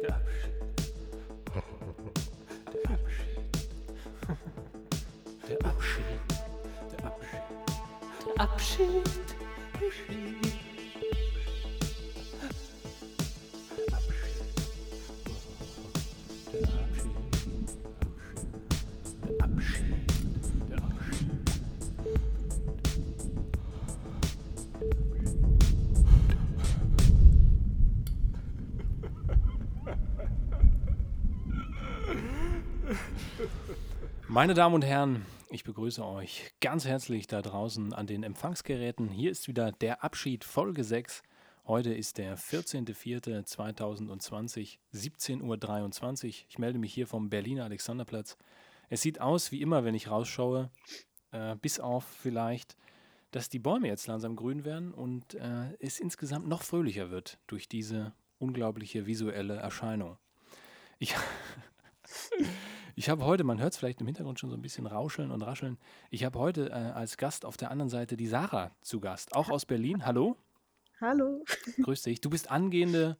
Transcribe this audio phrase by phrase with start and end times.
[0.00, 0.52] Der Abschied.
[2.72, 3.48] Der Abschied.
[5.48, 6.20] Der Abschied.
[6.92, 7.48] Der Abschied.
[8.26, 9.06] Der Abschied.
[10.08, 10.57] Der
[34.38, 39.08] Meine Damen und Herren, ich begrüße euch ganz herzlich da draußen an den Empfangsgeräten.
[39.08, 41.24] Hier ist wieder der Abschied Folge 6.
[41.66, 46.30] Heute ist der 14.04.2020, 17.23 Uhr.
[46.48, 48.36] Ich melde mich hier vom Berliner Alexanderplatz.
[48.88, 50.70] Es sieht aus wie immer, wenn ich rausschaue,
[51.32, 52.76] äh, bis auf vielleicht,
[53.32, 57.66] dass die Bäume jetzt langsam grün werden und äh, es insgesamt noch fröhlicher wird durch
[57.66, 60.16] diese unglaubliche visuelle Erscheinung.
[61.00, 61.16] Ich,
[62.98, 65.42] ich habe heute, man hört es vielleicht im Hintergrund schon so ein bisschen rauscheln und
[65.42, 65.78] rascheln,
[66.10, 69.50] ich habe heute äh, als Gast auf der anderen Seite die Sarah zu Gast, auch
[69.50, 70.04] aus Berlin.
[70.04, 70.36] Hallo,
[71.00, 71.44] Hallo.
[71.80, 72.20] grüß dich.
[72.20, 73.16] Du bist angehende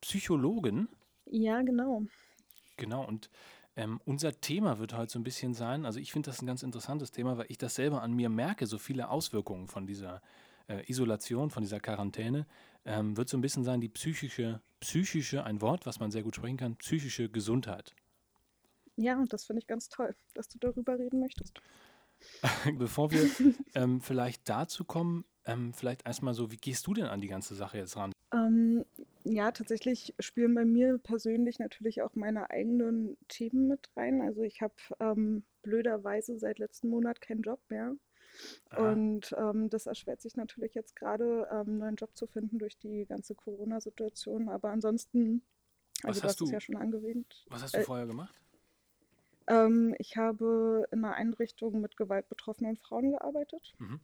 [0.00, 0.88] Psychologin.
[1.26, 2.04] Ja, genau.
[2.78, 3.28] Genau, und
[3.76, 6.62] ähm, unser Thema wird heute so ein bisschen sein, also ich finde das ein ganz
[6.62, 10.22] interessantes Thema, weil ich das selber an mir merke, so viele Auswirkungen von dieser
[10.68, 12.46] äh, Isolation, von dieser Quarantäne,
[12.86, 16.34] ähm, wird so ein bisschen sein, die psychische, psychische, ein Wort, was man sehr gut
[16.34, 17.94] sprechen kann, psychische Gesundheit.
[19.00, 21.60] Ja, und das finde ich ganz toll, dass du darüber reden möchtest.
[22.78, 23.28] Bevor wir
[23.74, 27.54] ähm, vielleicht dazu kommen, ähm, vielleicht erstmal so, wie gehst du denn an die ganze
[27.54, 28.12] Sache jetzt ran?
[28.32, 28.84] Ähm,
[29.24, 34.20] ja, tatsächlich spielen bei mir persönlich natürlich auch meine eigenen Themen mit rein.
[34.20, 37.94] Also ich habe ähm, blöderweise seit letzten Monat keinen Job mehr.
[38.70, 38.92] Aha.
[38.92, 42.76] Und ähm, das erschwert sich natürlich jetzt gerade, ähm, einen neuen Job zu finden durch
[42.78, 44.48] die ganze Corona-Situation.
[44.48, 45.42] Aber ansonsten,
[46.02, 47.46] Was also du hast es du- ja schon angewähnt.
[47.48, 48.34] Was hast du Äh, vorher gemacht?
[49.48, 53.74] Ähm, ich habe in einer Einrichtung mit gewaltbetroffenen Frauen gearbeitet.
[53.78, 54.00] Mhm.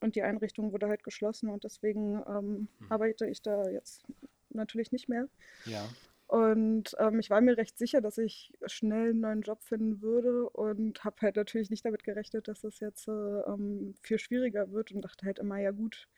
[0.00, 2.86] Und die Einrichtung wurde halt geschlossen und deswegen ähm, Mhm.
[2.88, 4.04] arbeite ich da jetzt
[4.50, 5.28] natürlich nicht mehr.
[5.64, 5.88] Ja.
[6.28, 10.50] Und ähm, ich war mir recht sicher, dass ich schnell einen neuen Job finden würde
[10.50, 14.90] und habe halt natürlich nicht damit gerechnet, dass es jetzt äh, ähm, viel schwieriger wird
[14.90, 16.08] und dachte halt immer, ja gut,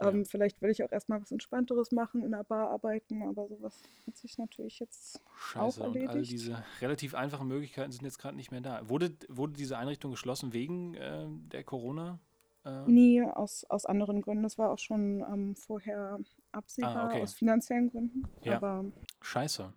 [0.00, 0.08] Ja.
[0.08, 3.82] ähm, vielleicht will ich auch erstmal was Entspannteres machen, in der Bar arbeiten, aber sowas
[4.06, 6.32] hat sich natürlich jetzt Scheiße, und all erledigt.
[6.32, 8.88] diese relativ einfachen Möglichkeiten sind jetzt gerade nicht mehr da.
[8.88, 12.18] Wurde, wurde diese Einrichtung geschlossen wegen äh, der Corona?
[12.64, 14.42] Äh, nie aus, aus anderen Gründen.
[14.42, 16.18] Das war auch schon ähm, vorher
[16.52, 17.22] absehbar, Ah, okay.
[17.22, 18.24] aus finanziellen Gründen.
[18.42, 18.56] Ja.
[18.56, 18.84] Aber
[19.22, 19.72] Scheiße.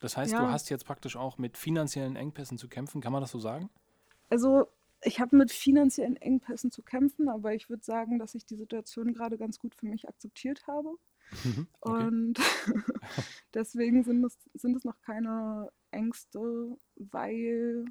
[0.00, 0.50] Das heißt, du Ja.
[0.52, 3.68] hast jetzt praktisch auch mit finanziellen Engpässen zu kämpfen, kann man das so sagen?
[4.30, 4.68] Also,
[5.02, 9.14] ich habe mit finanziellen Engpässen zu kämpfen, aber ich würde sagen, dass ich die Situation
[9.14, 10.96] gerade ganz gut für mich akzeptiert habe.
[11.44, 12.08] Mhm, okay.
[12.10, 12.38] Und
[13.54, 17.86] deswegen sind es, sind es noch keine Ängste, weil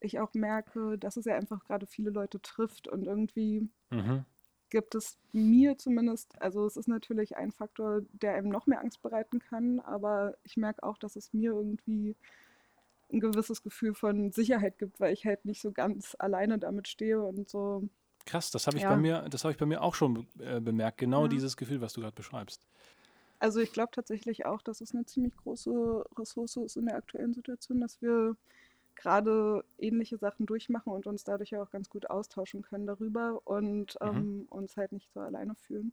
[0.00, 4.24] ich auch merke, dass es ja einfach gerade viele Leute trifft und irgendwie Mhm.
[4.70, 9.00] gibt es mir zumindest, also es ist natürlich ein Faktor, der einem noch mehr Angst
[9.02, 12.16] bereiten kann, aber ich merke auch, dass es mir irgendwie
[13.12, 17.22] ein gewisses Gefühl von Sicherheit gibt, weil ich halt nicht so ganz alleine damit stehe
[17.22, 17.88] und so.
[18.26, 18.86] Krass, das habe ich Ja.
[18.86, 20.98] bei mir, das habe ich bei mir auch schon äh, bemerkt.
[20.98, 21.28] Genau Ja.
[21.28, 22.68] dieses Gefühl, was du gerade beschreibst.
[23.40, 27.34] Also ich glaube tatsächlich auch, dass es eine ziemlich große Ressource ist in der aktuellen
[27.34, 28.36] Situation, dass wir
[28.96, 33.98] gerade ähnliche Sachen durchmachen und uns dadurch ja auch ganz gut austauschen können darüber und
[34.02, 34.26] Mhm.
[34.26, 35.92] ähm, uns halt nicht so alleine fühlen.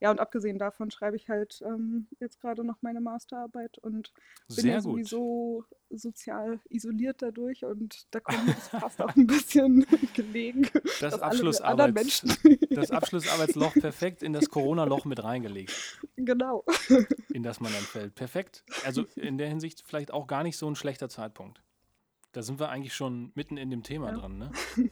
[0.00, 4.12] Ja, und abgesehen davon schreibe ich halt ähm, jetzt gerade noch meine Masterarbeit und
[4.48, 4.82] bin Sehr ja gut.
[5.08, 10.68] sowieso sozial isoliert dadurch und da kommt das fast auch ein bisschen gelegen,
[11.00, 12.24] Das Abschlussarbeits,
[12.70, 16.64] das Abschlussarbeitsloch perfekt in das Corona-Loch mit reingelegt, genau.
[17.32, 18.14] in das man dann fällt.
[18.14, 18.64] Perfekt.
[18.84, 21.62] Also in der Hinsicht vielleicht auch gar nicht so ein schlechter Zeitpunkt.
[22.32, 24.18] Da sind wir eigentlich schon mitten in dem Thema Ja.
[24.18, 24.52] drin, ne?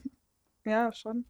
[0.64, 1.26] Ja, schon.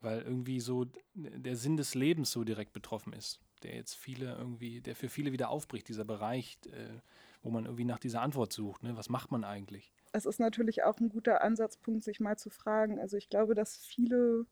[0.00, 4.80] Weil irgendwie so der Sinn des Lebens so direkt betroffen ist, der jetzt viele irgendwie,
[4.80, 7.00] der für viele wieder aufbricht, dieser Bereich, äh,
[7.42, 8.96] wo man irgendwie nach dieser Antwort sucht, ne?
[8.96, 9.92] Was macht man eigentlich?
[10.12, 12.98] es ist natürlich auch ein guter Ansatzpunkt, sich mal zu fragen.
[13.00, 14.46] Also ich glaube, dass viele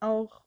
[0.00, 0.44] auch,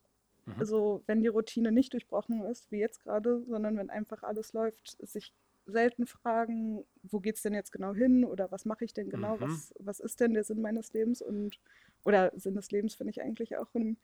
[0.47, 0.61] Mhm.
[0.61, 4.97] also wenn die Routine nicht durchbrochen ist, wie jetzt gerade, sondern wenn einfach alles läuft,
[5.07, 5.33] sich
[5.65, 9.39] selten fragen, wo geht es denn jetzt genau hin oder was mache ich denn genau,
[9.39, 9.41] Mhm.
[9.41, 11.59] was, was ist denn der Sinn meines Lebens und
[12.05, 13.97] oder Sinn des Lebens finde ich eigentlich auch einen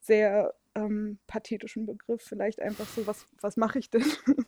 [0.00, 2.22] sehr ähm, pathetischen Begriff.
[2.22, 4.04] Vielleicht einfach so, was, was mache ich denn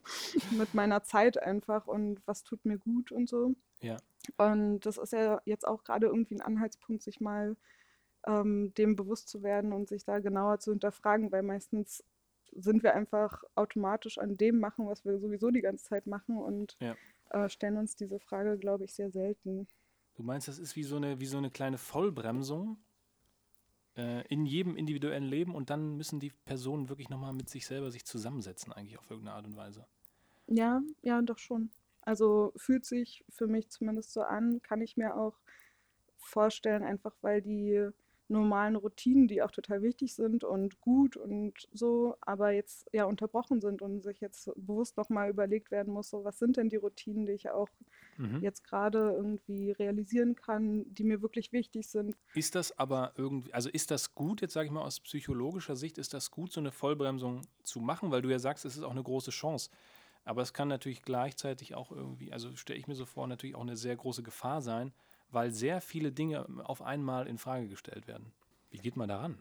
[0.52, 3.54] mit meiner Zeit einfach und was tut mir gut und so.
[3.80, 3.96] Ja.
[4.36, 7.56] Und das ist ja jetzt auch gerade irgendwie ein Anhaltspunkt, sich mal
[8.26, 12.02] ähm, dem bewusst zu werden und sich da genauer zu hinterfragen, weil meistens
[12.52, 16.76] sind wir einfach automatisch an dem machen, was wir sowieso die ganze Zeit machen und
[16.80, 16.96] Ja.
[17.30, 19.66] äh, stellen uns diese Frage, glaube ich, sehr selten.
[20.14, 22.78] Du meinst, das ist wie so eine, wie so eine kleine Vollbremsung
[23.96, 27.90] äh, in jedem individuellen Leben und dann müssen die Personen wirklich nochmal mit sich selber
[27.90, 29.86] sich zusammensetzen, eigentlich auf irgendeine Art und Weise.
[30.46, 31.70] Ja, ja, doch schon.
[32.02, 35.38] Also fühlt sich für mich zumindest so an, kann ich mir auch
[36.16, 37.88] vorstellen, einfach weil die
[38.28, 43.60] normalen Routinen, die auch total wichtig sind und gut und so, aber jetzt ja unterbrochen
[43.60, 47.26] sind und sich jetzt bewusst nochmal überlegt werden muss, so was sind denn die Routinen,
[47.26, 47.68] die ich auch
[48.16, 48.40] mhm.
[48.40, 52.16] jetzt gerade irgendwie realisieren kann, die mir wirklich wichtig sind.
[52.34, 55.98] Ist das aber irgendwie, also ist das gut, jetzt sage ich mal aus psychologischer Sicht,
[55.98, 58.90] ist das gut, so eine Vollbremsung zu machen, weil du ja sagst, es ist auch
[58.90, 59.70] eine große Chance.
[60.24, 63.60] Aber es kann natürlich gleichzeitig auch irgendwie, also stelle ich mir so vor, natürlich auch
[63.60, 64.92] eine sehr große Gefahr sein,
[65.34, 68.32] weil sehr viele Dinge auf einmal in Frage gestellt werden.
[68.70, 69.38] Wie geht man daran?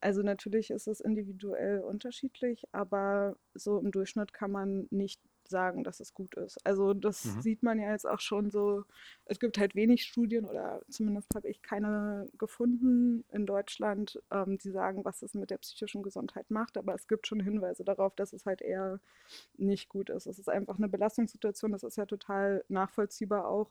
[0.00, 5.20] Also natürlich ist es individuell unterschiedlich, aber so im Durchschnitt kann man nicht
[5.50, 6.58] sagen, dass es gut ist.
[6.64, 7.40] Also das mhm.
[7.40, 8.84] sieht man ja jetzt auch schon so.
[9.24, 14.70] Es gibt halt wenig Studien oder zumindest habe ich keine gefunden in Deutschland, ähm, die
[14.70, 16.76] sagen, was es mit der psychischen Gesundheit macht.
[16.76, 19.00] Aber es gibt schon Hinweise darauf, dass es halt eher
[19.56, 20.26] nicht gut ist.
[20.26, 21.72] Es ist einfach eine Belastungssituation.
[21.72, 23.70] Das ist ja total nachvollziehbar auch.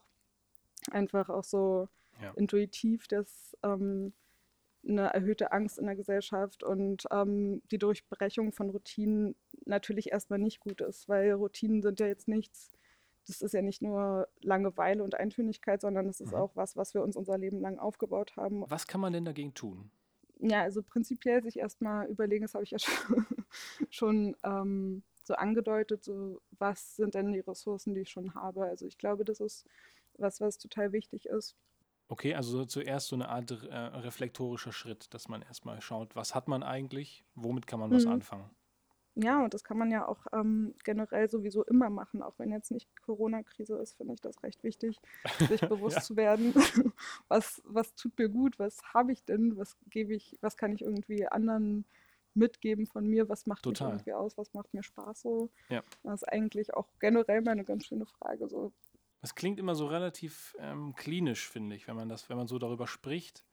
[0.90, 1.88] Einfach auch so
[2.20, 2.32] ja.
[2.36, 4.12] intuitiv, dass ähm,
[4.86, 9.34] eine erhöhte Angst in der Gesellschaft und ähm, die Durchbrechung von Routinen
[9.66, 12.70] natürlich erstmal nicht gut ist, weil Routinen sind ja jetzt nichts,
[13.26, 16.38] das ist ja nicht nur Langeweile und Eintönigkeit, sondern es ist mhm.
[16.38, 18.64] auch was, was wir uns unser Leben lang aufgebaut haben.
[18.68, 19.90] Was kann man denn dagegen tun?
[20.40, 23.26] Ja, also prinzipiell sich erstmal überlegen, das habe ich ja schon,
[23.90, 28.64] schon ähm, so angedeutet, so was sind denn die Ressourcen, die ich schon habe.
[28.64, 29.66] Also ich glaube, das ist
[30.18, 31.56] was, was total wichtig ist.
[32.08, 36.48] Okay, also zuerst so eine Art äh, reflektorischer Schritt, dass man erstmal schaut, was hat
[36.48, 38.12] man eigentlich, womit kann man was mhm.
[38.12, 38.50] anfangen.
[39.20, 42.70] Ja, und das kann man ja auch ähm, generell sowieso immer machen, auch wenn jetzt
[42.70, 45.00] nicht Corona-Krise ist, finde ich das recht wichtig,
[45.48, 46.02] sich bewusst ja.
[46.02, 46.54] zu werden,
[47.28, 50.82] was, was tut mir gut, was habe ich denn, was gebe ich, was kann ich
[50.82, 51.84] irgendwie anderen
[52.34, 53.88] mitgeben von mir, was macht Total.
[53.88, 55.50] mich irgendwie aus, was macht mir Spaß so.
[55.68, 55.82] Ja.
[56.04, 58.48] Das ist eigentlich auch generell mal eine ganz schöne Frage.
[58.48, 58.72] So,
[59.20, 62.58] das klingt immer so relativ ähm, klinisch, finde ich, wenn man das, wenn man so
[62.58, 63.44] darüber spricht.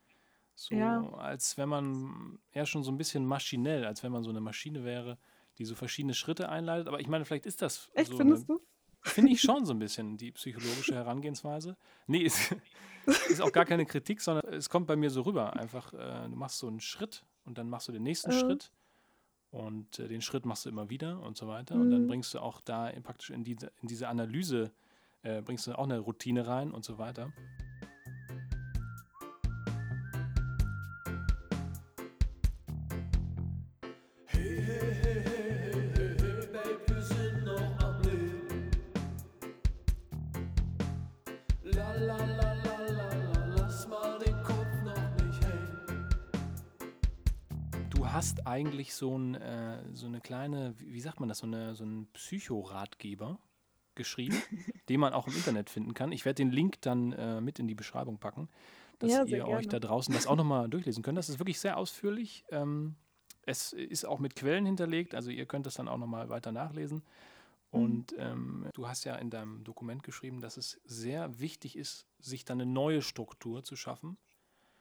[0.53, 1.01] So ja.
[1.15, 4.85] als wenn man eher schon so ein bisschen maschinell, als wenn man so eine Maschine
[4.85, 5.17] wäre,
[5.57, 6.87] die so verschiedene Schritte einleitet.
[6.87, 7.89] Aber ich meine, vielleicht ist das.
[7.93, 8.65] Echt, so findest eine, du?
[9.01, 11.77] Finde ich schon so ein bisschen die psychologische Herangehensweise.
[12.07, 12.55] Nee, ist,
[13.29, 15.53] ist auch gar keine Kritik, sondern es kommt bei mir so rüber.
[15.55, 18.39] Einfach, äh, du machst so einen Schritt und dann machst du den nächsten äh.
[18.39, 18.71] Schritt
[19.51, 21.75] und äh, den Schritt machst du immer wieder und so weiter.
[21.75, 21.81] Mhm.
[21.81, 24.71] Und dann bringst du auch da in, praktisch in diese, in diese Analyse
[25.25, 27.33] äh, bringst du auch eine Routine rein und so weiter.
[47.89, 51.47] Du hast eigentlich so, ein, äh, so eine kleine, wie, wie sagt man das, so,
[51.47, 53.39] eine, so einen Psychoratgeber
[53.95, 54.41] geschrieben,
[54.89, 56.11] den man auch im Internet finden kann.
[56.11, 58.49] Ich werde den Link dann äh, mit in die Beschreibung packen,
[58.99, 61.17] dass ja, ihr euch da draußen das auch nochmal durchlesen könnt.
[61.17, 62.45] Das ist wirklich sehr ausführlich.
[62.49, 62.95] Ähm,
[63.45, 67.03] es ist auch mit Quellen hinterlegt, also ihr könnt das dann auch nochmal weiter nachlesen.
[67.71, 67.79] Mhm.
[67.79, 72.45] Und ähm, du hast ja in deinem Dokument geschrieben, dass es sehr wichtig ist, sich
[72.45, 74.17] dann eine neue Struktur zu schaffen.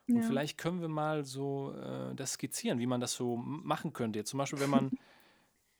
[0.08, 0.22] Und ja.
[0.22, 4.18] vielleicht können wir mal so äh, das skizzieren, wie man das so machen könnte.
[4.18, 4.90] Jetzt zum Beispiel, wenn man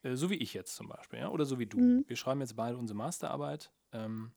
[0.05, 1.31] Äh, so wie ich jetzt zum Beispiel, ja?
[1.31, 1.79] oder so wie du.
[1.79, 2.05] Mhm.
[2.07, 4.33] Wir schreiben jetzt beide unsere Masterarbeit ähm,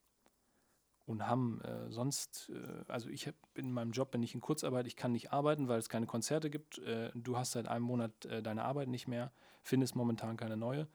[1.06, 4.88] und haben äh, sonst, äh, also ich hab, in meinem Job bin ich in Kurzarbeit,
[4.88, 6.80] ich kann nicht arbeiten, weil es keine Konzerte gibt.
[6.80, 9.32] Äh, du hast seit einem Monat äh, deine Arbeit nicht mehr,
[9.62, 10.88] findest momentan keine neue.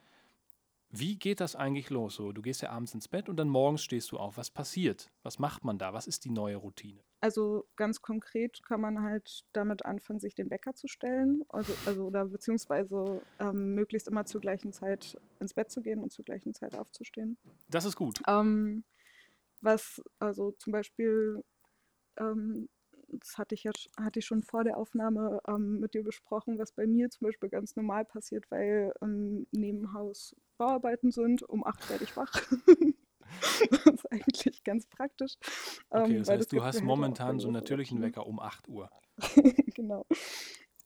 [0.95, 2.17] Wie geht das eigentlich los?
[2.17, 4.37] So, du gehst ja abends ins Bett und dann morgens stehst du auf.
[4.37, 5.11] Was passiert?
[5.23, 5.95] Was macht man da?
[5.95, 7.01] Was ist die neue Routine?
[7.23, 12.07] Also ganz konkret kann man halt damit anfangen, sich den Wecker zu stellen, also, also
[12.07, 16.53] oder beziehungsweise ähm, möglichst immer zur gleichen Zeit ins Bett zu gehen und zur gleichen
[16.53, 17.39] Zeit aufzustehen.
[17.69, 18.21] Das ist gut.
[18.27, 18.83] Ähm,
[19.61, 21.45] was also zum Beispiel
[22.19, 22.69] ähm,
[23.07, 26.73] das hatte ich ja hatte ich schon vor der Aufnahme ähm, mit dir besprochen, was
[26.73, 31.43] bei mir zum Beispiel ganz normal passiert, weil ähm, neben Haus Bauarbeiten sind.
[31.43, 32.33] Um acht werde ich wach.
[33.71, 35.35] das ist eigentlich ganz praktisch.
[35.91, 38.91] Okay, ähm, das heißt, du hast halt momentan so einen natürlichen Wecker um 8 Uhr.
[39.75, 40.07] genau.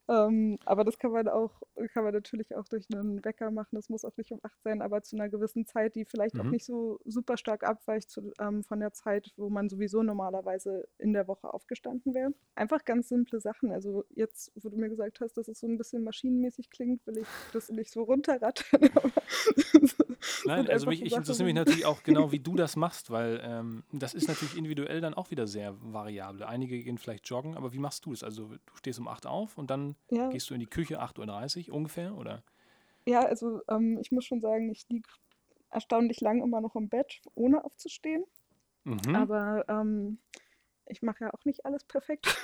[0.08, 1.50] Ähm, aber das kann man auch,
[1.92, 3.75] kann man natürlich auch durch einen Wecker machen.
[3.75, 6.40] Das muss auch nicht um 8 sein, aber zu einer gewissen Zeit, die vielleicht mhm.
[6.42, 10.86] auch nicht so super stark abweicht zu, ähm, von der Zeit, wo man sowieso normalerweise
[10.98, 12.32] in der Woche aufgestanden wäre.
[12.54, 13.72] Einfach ganz simple Sachen.
[13.72, 17.18] Also jetzt, wo du mir gesagt hast, dass es so ein bisschen maschinenmäßig klingt, will
[17.18, 18.90] ich das nicht so runterrattern.
[20.44, 23.82] Nein, also mich, ich interessiere mich natürlich auch genau, wie du das machst, weil ähm,
[23.92, 26.44] das ist natürlich individuell dann auch wieder sehr variabel.
[26.44, 28.22] Einige gehen vielleicht joggen, aber wie machst du es?
[28.22, 30.29] Also du stehst um 8 auf und dann ja.
[30.29, 32.43] gehst du in die Küche 8.30 Uhr ungefähr, oder?
[33.07, 35.09] Ja, also ähm, ich muss schon sagen, ich liege
[35.71, 38.25] erstaunlich lang immer noch im Bett, ohne aufzustehen.
[38.85, 39.15] Mhm.
[39.15, 40.19] Aber ähm,
[40.87, 42.37] ich mache ja auch nicht alles perfekt.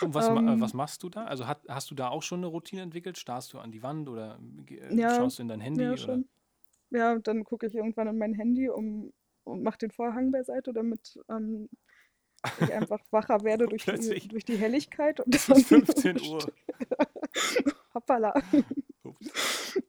[0.00, 1.24] Und was, ähm, was, machst du da?
[1.24, 3.18] Also hat, hast du da auch schon eine Routine entwickelt?
[3.18, 5.82] Starrst du an die Wand oder äh, ja, schaust du in dein Handy?
[5.82, 6.22] Ja, oder?
[6.90, 9.12] ja dann gucke ich irgendwann in mein Handy um,
[9.44, 11.68] und mache den Vorhang beiseite, damit ähm,
[12.60, 15.20] ich einfach wacher werde durch die, durch die Helligkeit.
[15.20, 16.52] Und ist 15 Uhr.
[17.94, 18.34] Hoppala.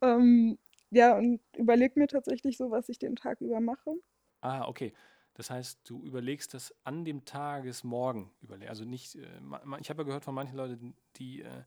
[0.02, 0.58] ähm,
[0.90, 3.96] ja, und überlege mir tatsächlich so, was ich den Tag über mache.
[4.42, 4.94] Ah, okay.
[5.34, 8.32] Das heißt, du überlegst das an dem Tagesmorgen.
[8.68, 9.40] Also nicht, äh,
[9.80, 11.64] ich habe ja gehört von manchen Leuten, die, äh,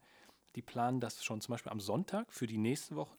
[0.57, 3.17] die planen das schon zum Beispiel am Sonntag für die nächste Woche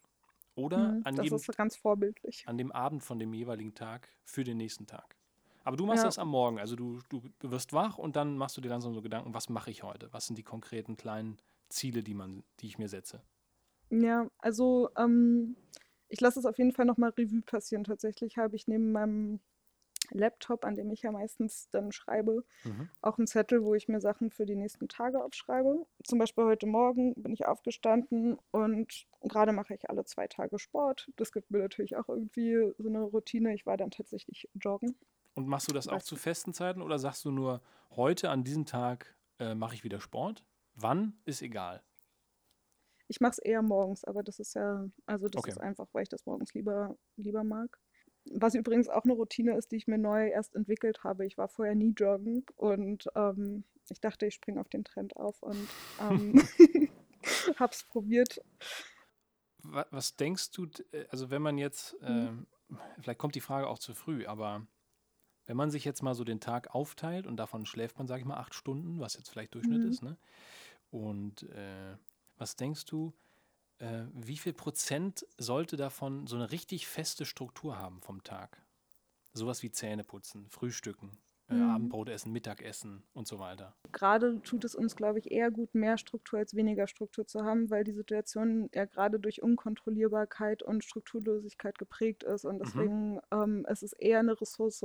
[0.56, 2.44] oder mhm, an, das jedem, ist ganz vorbildlich.
[2.48, 5.16] an dem Abend von dem jeweiligen Tag für den nächsten Tag.
[5.63, 6.08] Aber du machst ja.
[6.08, 6.60] das am Morgen.
[6.60, 9.72] Also du, du wirst wach und dann machst du dir langsam so Gedanken, was mache
[9.72, 10.12] ich heute?
[10.12, 11.38] Was sind die konkreten kleinen
[11.70, 13.22] Ziele, die, man, die ich mir setze?
[13.89, 15.56] Ja, also ähm,
[16.08, 17.84] ich lasse es auf jeden Fall nochmal Revue passieren.
[17.84, 19.39] Tatsächlich habe ich neben meinem
[20.13, 22.89] Laptop, an dem ich ja meistens dann schreibe, mhm.
[23.01, 25.86] auch einen Zettel, wo ich mir Sachen für die nächsten Tage aufschreibe.
[26.03, 31.10] Zum Beispiel heute Morgen bin ich aufgestanden und gerade mache ich alle zwei Tage Sport.
[31.15, 33.53] Das gibt mir natürlich auch irgendwie so eine Routine.
[33.53, 34.98] Ich war dann tatsächlich joggen.
[35.34, 37.62] Und machst du das auch zu festen Zeiten oder sagst du nur,
[37.92, 40.44] heute an diesem Tag äh, mache ich wieder Sport?
[40.76, 41.82] Wann ist egal.
[43.08, 45.52] Ich mache es eher morgens, aber das ist ja, also das okay.
[45.52, 47.78] ist einfach, weil ich das morgens lieber, lieber mag.
[48.34, 51.26] Was übrigens auch eine Routine ist, die ich mir neu erst entwickelt habe.
[51.26, 55.42] Ich war vorher nie joggen und ähm, ich dachte, ich springe auf den Trend auf
[55.42, 55.68] und
[56.00, 56.42] ähm,
[57.60, 58.42] habe es probiert.
[59.64, 62.32] Was denkst du, äh, also wenn man jetzt, äh,
[63.00, 64.66] vielleicht kommt die Frage auch zu früh, aber
[65.46, 68.28] wenn man sich jetzt mal so den Tag aufteilt und davon schläft man, sage ich
[68.28, 69.90] mal, acht Stunden, was jetzt vielleicht Durchschnitt mhm.
[69.90, 70.18] ist, ne?
[70.92, 71.96] Und äh,
[72.38, 73.14] was denkst du,
[73.80, 78.62] äh, wie viel Prozent sollte davon so eine richtig feste Struktur haben vom Tag?
[79.34, 81.18] Sowas wie Zähneputzen, Frühstücken,
[81.50, 81.70] äh, mhm.
[81.70, 83.74] Abendbrot essen, Mittagessen und so weiter.
[83.92, 87.70] Gerade tut es uns, glaube ich, eher gut, mehr Struktur als weniger Struktur zu haben,
[87.70, 92.46] weil die Situation ja gerade durch Unkontrollierbarkeit und Strukturlosigkeit geprägt ist.
[92.46, 92.64] Und mhm.
[92.64, 93.22] deswegen mhm.
[93.32, 94.84] ähm, es ist eher eine Ressource,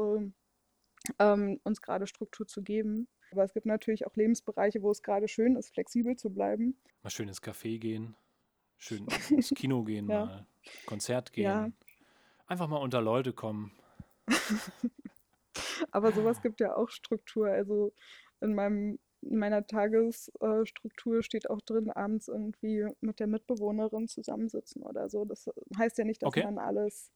[1.19, 3.09] ähm, uns gerade Struktur zu geben.
[3.33, 6.77] Aber es gibt natürlich auch Lebensbereiche, wo es gerade schön ist, flexibel zu bleiben.
[7.03, 8.15] Mal schön ins Café gehen.
[8.79, 10.25] Schön ins Kino gehen, ja.
[10.27, 10.47] mal
[10.87, 11.45] Konzert gehen.
[11.45, 11.71] Ja.
[12.47, 13.73] Einfach mal unter Leute kommen.
[15.91, 17.49] Aber sowas gibt ja auch Struktur.
[17.49, 17.93] Also
[18.41, 25.09] in meinem in meiner Tagesstruktur steht auch drin, abends irgendwie mit der Mitbewohnerin zusammensitzen oder
[25.09, 25.25] so.
[25.25, 26.45] Das heißt ja nicht, dass okay.
[26.45, 27.11] man alles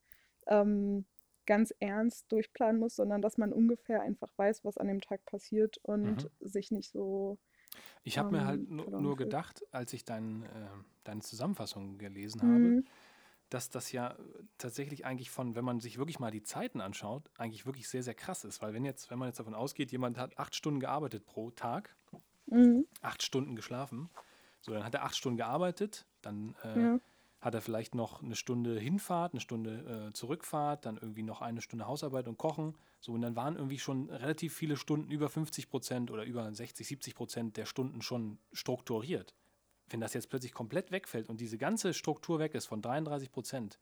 [0.47, 1.05] ähm,
[1.51, 5.79] ganz ernst durchplanen muss, sondern dass man ungefähr einfach weiß, was an dem Tag passiert
[5.83, 6.29] und mhm.
[6.39, 7.39] sich nicht so
[8.05, 10.69] ich habe mir halt nur, gedacht, als ich dein, äh,
[11.03, 12.85] deine Zusammenfassung gelesen habe, mhm.
[13.49, 14.17] dass das ja
[14.59, 18.15] tatsächlich eigentlich von, wenn man sich wirklich mal die Zeiten anschaut, eigentlich wirklich sehr, sehr
[18.15, 18.63] krass ist.
[18.63, 21.97] Weil wenn jetzt, wenn man jetzt davon ausgeht, jemand hat acht Stunden gearbeitet pro Tag,
[22.47, 22.87] mhm.
[23.03, 24.09] acht Stunden geschlafen,
[24.61, 27.01] so dann hat er acht Stunden gearbeitet, dann äh, ja
[27.41, 31.63] hat er vielleicht noch eine Stunde Hinfahrt, eine Stunde äh, Zurückfahrt, dann irgendwie noch eine
[31.63, 32.77] Stunde Hausarbeit und Kochen.
[33.01, 36.87] So, und dann waren irgendwie schon relativ viele Stunden, über 50 Prozent oder über 60,
[36.87, 39.35] 70 Prozent der Stunden schon strukturiert.
[39.89, 43.79] Wenn das jetzt plötzlich komplett wegfällt und diese ganze Struktur weg ist von 33 Prozent.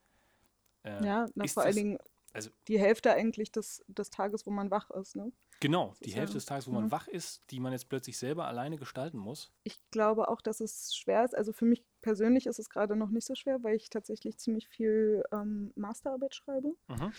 [0.84, 1.98] Äh, ja, na, vor allen Dingen
[2.32, 5.16] also, die Hälfte eigentlich des, des Tages, wo man wach ist.
[5.16, 5.32] Ne?
[5.60, 8.46] Genau, die Hälfte ja, des Tages, wo man wach ist, die man jetzt plötzlich selber
[8.46, 9.50] alleine gestalten muss.
[9.64, 11.36] Ich glaube auch, dass es schwer ist.
[11.36, 14.68] Also für mich persönlich ist es gerade noch nicht so schwer, weil ich tatsächlich ziemlich
[14.68, 16.74] viel ähm, Masterarbeit schreibe.
[16.86, 17.12] Mhm.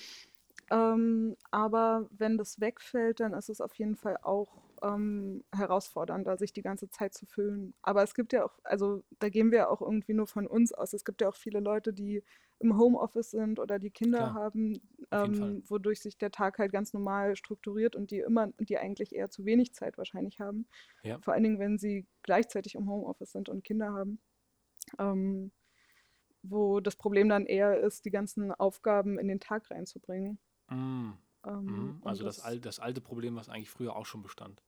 [0.72, 6.54] Ähm, aber wenn das wegfällt, dann ist es auf jeden Fall auch ähm, herausfordernder, sich
[6.54, 7.74] die ganze Zeit zu füllen.
[7.82, 10.94] Aber es gibt ja auch, also da gehen wir auch irgendwie nur von uns aus.
[10.94, 12.24] Es gibt ja auch viele Leute, die
[12.60, 16.94] im Homeoffice sind oder die Kinder Klar, haben, ähm, wodurch sich der Tag halt ganz
[16.94, 20.68] normal strukturiert und die immer, die eigentlich eher zu wenig Zeit wahrscheinlich haben.
[21.04, 21.20] Ja.
[21.20, 24.20] Vor allen Dingen, wenn sie gleichzeitig im Homeoffice sind und Kinder haben.
[24.98, 25.52] Ähm,
[26.42, 30.40] wo das Problem dann eher ist, die ganzen Aufgaben in den Tag reinzubringen.
[30.70, 31.14] Mm.
[31.46, 32.02] Ähm, mm.
[32.04, 34.62] Also das, das, das alte Problem, was eigentlich früher auch schon bestand.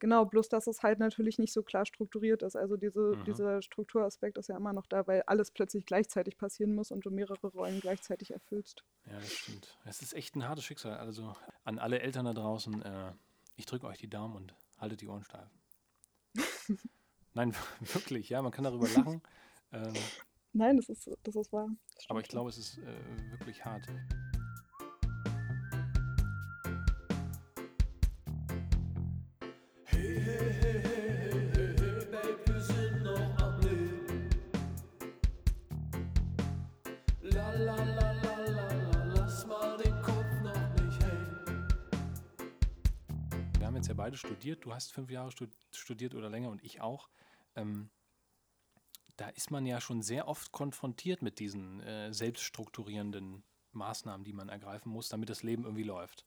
[0.00, 2.56] Genau, bloß dass es halt natürlich nicht so klar strukturiert ist.
[2.56, 3.24] Also diese, mhm.
[3.24, 7.10] dieser Strukturaspekt ist ja immer noch da, weil alles plötzlich gleichzeitig passieren muss und du
[7.10, 8.84] mehrere Rollen gleichzeitig erfüllst.
[9.06, 9.76] Ja, das stimmt.
[9.84, 10.98] Es ist echt ein hartes Schicksal.
[10.98, 11.34] Also
[11.64, 13.12] an alle Eltern da draußen, äh,
[13.56, 15.50] ich drücke euch die Daumen und haltet die Ohren steif.
[17.34, 19.22] Nein, wirklich, ja, man kann darüber lachen.
[19.70, 19.92] Ähm,
[20.54, 21.68] Nein, das ist, das ist wahr.
[21.94, 23.86] Das Aber ich glaube, es ist äh, wirklich hart.
[44.18, 44.64] Studiert.
[44.64, 47.08] Du hast fünf Jahre stud studiert oder länger und ich auch.
[47.54, 47.90] Ähm,
[49.16, 54.48] da ist man ja schon sehr oft konfrontiert mit diesen äh, selbststrukturierenden Maßnahmen, die man
[54.48, 56.24] ergreifen muss, damit das Leben irgendwie läuft.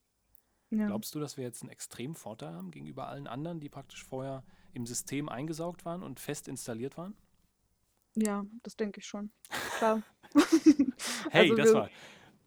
[0.72, 0.88] Ja.
[0.88, 4.44] Glaubst du, dass wir jetzt einen extremen Vorteil haben gegenüber allen anderen, die praktisch vorher
[4.74, 7.16] im System eingesaugt waren und fest installiert waren?
[8.16, 9.32] ja, das denke ich schon.
[9.78, 10.02] Klar.
[11.32, 11.90] Hey, Also das wir- war.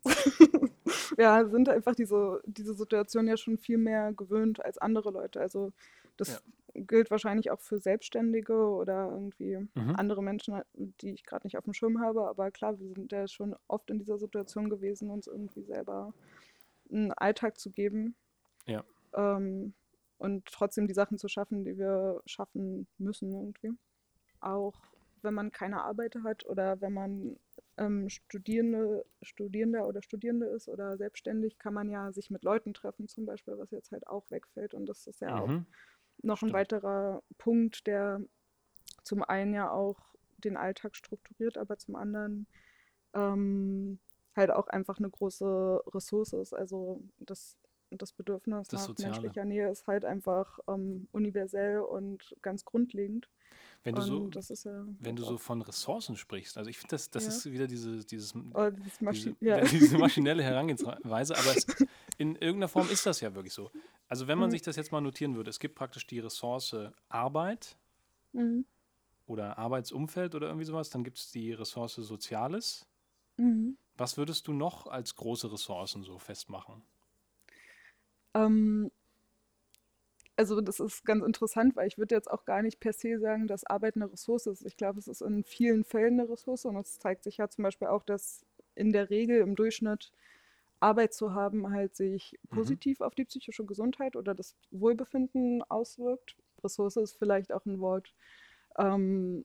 [1.18, 5.40] ja, sind einfach diese, diese Situation ja schon viel mehr gewöhnt als andere Leute.
[5.40, 5.72] Also
[6.16, 6.42] das
[6.74, 9.96] gilt wahrscheinlich auch für Selbstständige oder irgendwie Mhm.
[9.96, 12.26] andere Menschen, die ich gerade nicht auf dem Schirm habe.
[12.28, 16.12] Aber klar, wir sind ja schon oft in dieser Situation gewesen, uns irgendwie selber
[16.90, 18.14] einen Alltag zu geben.
[18.66, 18.84] Ja.
[19.14, 19.74] Ähm,
[20.18, 23.72] und trotzdem die Sachen zu schaffen, die wir schaffen müssen irgendwie.
[24.40, 24.80] Auch
[25.22, 27.36] wenn man keine Arbeit hat oder wenn man
[27.76, 33.08] ähm, Studierende, Studierender oder Studierende ist oder selbstständig, kann man ja sich mit Leuten treffen
[33.08, 34.74] zum Beispiel, was jetzt halt auch wegfällt.
[34.74, 35.66] Und das ist ja auch Mhm.
[36.22, 36.54] noch ein Stimmt.
[36.54, 38.20] weiterer Punkt, der
[39.02, 39.98] zum einen ja auch
[40.38, 42.46] den Alltag strukturiert, aber zum anderen
[43.14, 43.98] ähm,
[44.36, 46.52] halt auch einfach eine große Ressource ist.
[46.54, 47.56] Also das,
[47.96, 49.14] das Bedürfnis Das nach Soziale.
[49.14, 53.28] menschlicher Nähe ist halt einfach ähm, universell und ganz grundlegend.
[53.82, 57.10] Wenn du und so, ja wenn du so von Ressourcen sprichst, also ich finde, das,
[57.10, 57.28] das Ja.
[57.30, 59.60] ist wieder diese, dieses, oh, dieses Maschi diese, ja.
[59.64, 61.66] diese maschinelle Herangehensweise, aber es,
[62.16, 63.70] in irgendeiner Form ist das ja wirklich so.
[64.08, 64.52] Also wenn man Mhm.
[64.52, 66.74] sich das jetzt mal notieren würde, es gibt praktisch die Ressource
[67.08, 67.76] Arbeit
[68.32, 68.64] Mhm.
[69.26, 72.86] oder Arbeitsumfeld oder irgendwie sowas, dann gibt es die Ressource Soziales.
[73.38, 73.76] Mhm.
[73.96, 76.82] Was würdest du noch als große Ressourcen so festmachen?
[78.34, 78.90] Ähm,
[80.36, 83.46] also das ist ganz interessant, weil ich würde jetzt auch gar nicht per se sagen,
[83.46, 84.66] dass Arbeit eine Ressource ist.
[84.66, 87.62] Ich glaube, es ist in vielen Fällen eine Ressource und es zeigt sich ja zum
[87.62, 88.44] Beispiel auch, dass
[88.74, 90.10] in der Regel im Durchschnitt
[90.80, 92.56] Arbeit zu haben halt sich Mhm.
[92.56, 96.36] positiv auf die psychische Gesundheit oder das Wohlbefinden auswirkt.
[96.64, 98.12] Ressource ist vielleicht auch ein Wort,
[98.76, 99.44] ähm,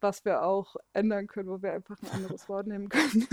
[0.00, 3.26] was wir auch ändern können, wo wir einfach ein anderes Wort nehmen können.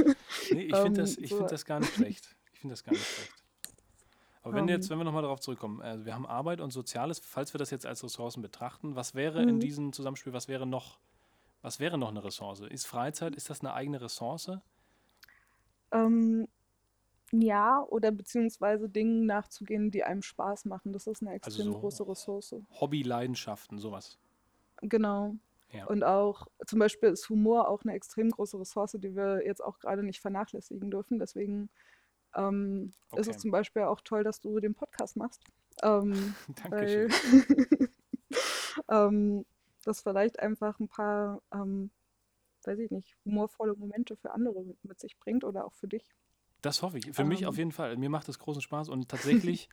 [0.52, 2.36] Nee, ich finde Ähm, das, ich so- find das gar nicht schlecht.
[2.54, 3.41] Ich finde das gar nicht schlecht.
[4.44, 7.54] Aber wenn jetzt, wenn wir nochmal darauf zurückkommen, also wir haben Arbeit und Soziales, falls
[7.54, 9.60] wir das jetzt als Ressourcen betrachten, was wäre in Mhm.
[9.60, 11.00] diesem Zusammenspiel, was wäre noch,
[11.62, 12.62] was wäre noch eine Ressource?
[12.62, 14.52] Ist Freizeit, ist das eine eigene Ressource?
[15.92, 16.48] Ähm,
[17.32, 20.92] ja, oder beziehungsweise Dingen nachzugehen, die einem Spaß machen.
[20.94, 22.56] Das ist eine Also extrem so- große Ressource.
[22.80, 24.18] Hobby, Leidenschaften, sowas.
[24.82, 25.36] Genau.
[25.72, 25.86] Ja.
[25.86, 29.80] Und auch zum Beispiel ist Humor auch eine extrem große Ressource, die wir jetzt auch
[29.80, 31.18] gerade nicht vernachlässigen dürfen.
[31.20, 31.70] Deswegen
[32.36, 33.32] ähm, ist Okay.
[33.32, 35.42] es zum Beispiel auch toll, dass du den Podcast machst.
[35.84, 36.36] Ähm,
[36.70, 37.90] weil Dankeschön.
[38.90, 39.46] ähm,
[39.84, 41.92] das vielleicht einfach ein paar, ähm,
[42.64, 46.06] weiß ich nicht, humorvolle Momente für andere mit, mit sich bringt oder auch für dich.
[46.62, 47.12] Das hoffe ich.
[47.12, 47.48] Für mich Ähm.
[47.48, 47.98] auf jeden Fall.
[47.98, 49.70] Mir macht das großen Spaß und tatsächlich,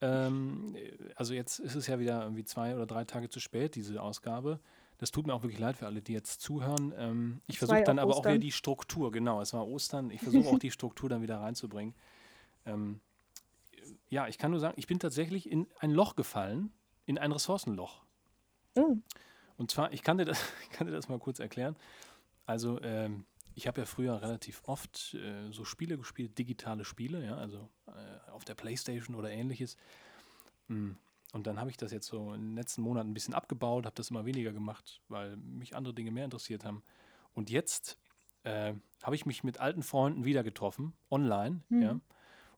[0.00, 0.76] ähm,
[1.16, 4.60] also jetzt ist es ja wieder irgendwie zwei oder drei Tage zu spät, diese Ausgabe.
[5.02, 6.94] Das tut mir auch wirklich leid für alle, die jetzt zuhören.
[6.96, 8.40] Ähm, ich versuche dann aber auch wieder Ostern.
[8.40, 10.12] die Struktur, genau, es war Ostern.
[10.12, 11.92] Ich versuche auch die Struktur dann wieder reinzubringen.
[12.66, 13.00] Ähm,
[14.10, 16.70] ja, ich kann nur sagen, ich bin tatsächlich in ein Loch gefallen,
[17.04, 18.04] in ein Ressourcenloch.
[18.76, 18.96] Oh,
[19.56, 21.74] Und zwar, ich kann dir das, ich kann dir das mal kurz erklären.
[22.46, 23.24] Also, ähm,
[23.56, 28.30] ich habe ja früher relativ oft äh, so Spiele gespielt, digitale Spiele, ja, also äh,
[28.30, 29.76] auf der Playstation oder ähnliches.
[30.68, 30.92] Mm.
[31.32, 33.96] Und dann habe ich das jetzt so in den letzten Monaten ein bisschen abgebaut, habe
[33.96, 36.82] das immer weniger gemacht, weil mich andere Dinge mehr interessiert haben.
[37.32, 37.98] Und jetzt
[38.44, 41.82] äh, habe ich mich mit alten Freunden wieder getroffen, online, Mhm.
[41.82, 42.00] ja.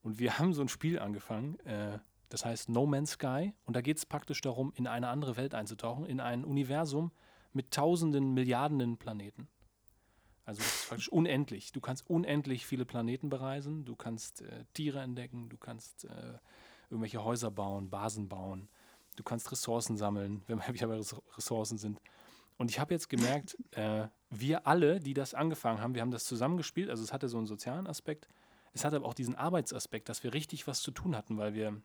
[0.02, 3.54] Und wir haben so ein Spiel angefangen, äh, das heißt No Man's Sky.
[3.64, 7.12] Und da geht es praktisch darum, in eine andere Welt einzutauchen, in ein Universum
[7.52, 9.48] mit tausenden, Milliarden Planeten.
[10.44, 11.72] Also das ist praktisch unendlich.
[11.72, 16.38] Du kannst unendlich viele Planeten bereisen, du kannst äh, Tiere entdecken, du kannst äh,
[16.90, 18.68] irgendwelche Häuser bauen, Basen bauen,
[19.16, 22.00] du kannst Ressourcen sammeln, wenn wir wieder bei Res- Ressourcen sind.
[22.56, 26.24] Und ich habe jetzt gemerkt, äh, wir alle, die das angefangen haben, wir haben das
[26.24, 28.28] zusammengespielt, also es hatte so einen sozialen Aspekt,
[28.72, 31.80] es hatte aber auch diesen Arbeitsaspekt, dass wir richtig was zu tun hatten, weil wir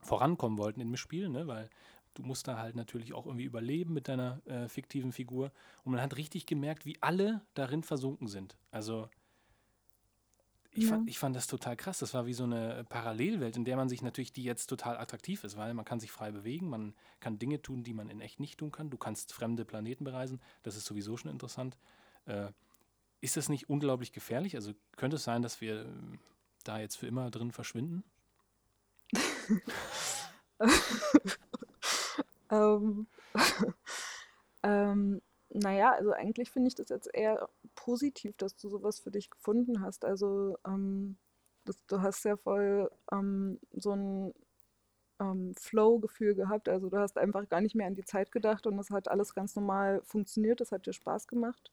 [0.00, 1.46] vorankommen wollten in dem Spiel, ne?
[1.46, 1.68] weil
[2.14, 5.52] du musst da halt natürlich auch irgendwie überleben mit deiner äh, fiktiven Figur.
[5.84, 8.56] Und man hat richtig gemerkt, wie alle darin versunken sind.
[8.70, 9.08] Also
[10.70, 10.90] ich, Ja.
[10.90, 11.98] fand, ich fand das total krass.
[11.98, 15.44] Das war wie so eine Parallelwelt, in der man sich natürlich, die jetzt total attraktiv
[15.44, 18.40] ist, weil man kann sich frei bewegen, man kann Dinge tun, die man in echt
[18.40, 18.90] nicht tun kann.
[18.90, 21.78] Du kannst fremde Planeten bereisen, das ist sowieso schon interessant.
[22.26, 22.52] Äh,
[23.20, 24.54] ist das nicht unglaublich gefährlich?
[24.56, 26.20] Also könnte es sein, dass wir ähm,
[26.64, 28.04] da jetzt für immer drin verschwinden?
[32.50, 33.06] Ähm,
[34.62, 39.30] ähm, naja, also eigentlich finde ich das jetzt eher positiv, dass du sowas für dich
[39.30, 40.04] gefunden hast.
[40.04, 41.16] Also ähm,
[41.64, 44.34] das, du hast ja voll ähm, so ein
[45.20, 46.68] ähm, Flow-Gefühl gehabt.
[46.68, 49.34] Also du hast einfach gar nicht mehr an die Zeit gedacht und es hat alles
[49.34, 50.60] ganz normal funktioniert.
[50.60, 51.70] Es hat dir Spaß gemacht.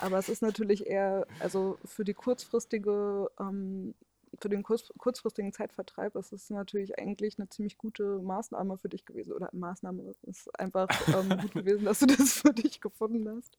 [0.00, 3.94] Aber es ist natürlich eher, also für die kurzfristige ähm,
[4.40, 9.04] für den kurz, kurzfristigen Zeitvertreib ist es natürlich eigentlich eine ziemlich gute Maßnahme für dich
[9.04, 9.32] gewesen.
[9.32, 13.56] Oder Maßnahme ist einfach ähm, gut gewesen, dass du das für dich gefunden hast.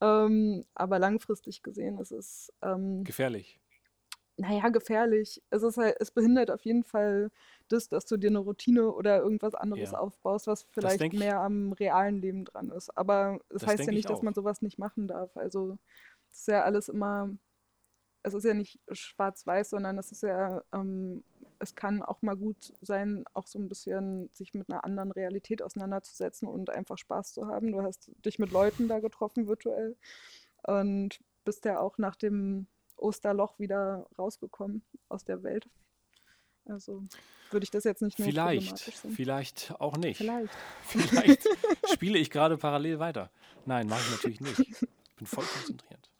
[0.00, 0.24] Ja.
[0.26, 3.60] Ähm, aber langfristig gesehen ist es, ähm, Gefährlich.
[4.36, 5.42] naja, gefährlich.
[5.50, 7.30] Es, ist halt, es behindert auf jeden Fall
[7.68, 9.98] das, dass du dir eine Routine oder irgendwas anderes Ja.
[9.98, 12.96] aufbaust, was vielleicht denk ich- mehr am realen Leben dran ist.
[12.96, 15.36] Aber es Das heißt ja ich nicht, dass man sowas nicht machen darf.
[15.36, 15.76] Also
[16.30, 17.30] es ist ja alles immer,
[18.28, 21.24] es ist ja nicht schwarz-weiß, sondern es ist ja, ähm,
[21.58, 25.62] es kann auch mal gut sein, auch so ein bisschen sich mit einer anderen Realität
[25.62, 27.72] auseinanderzusetzen und einfach Spaß zu haben.
[27.72, 29.96] Du hast dich mit Leuten da getroffen virtuell
[30.62, 35.68] und bist ja auch nach dem Osterloch wieder rausgekommen aus der Welt.
[36.66, 37.04] Also
[37.50, 40.18] würde ich das jetzt nicht nur Vielleicht, vielleicht auch nicht.
[40.18, 40.52] Vielleicht.
[40.84, 41.48] Vielleicht
[41.92, 43.30] spiele ich gerade parallel weiter.
[43.64, 44.58] Nein, mache ich natürlich nicht.
[44.60, 46.10] Ich bin voll konzentriert.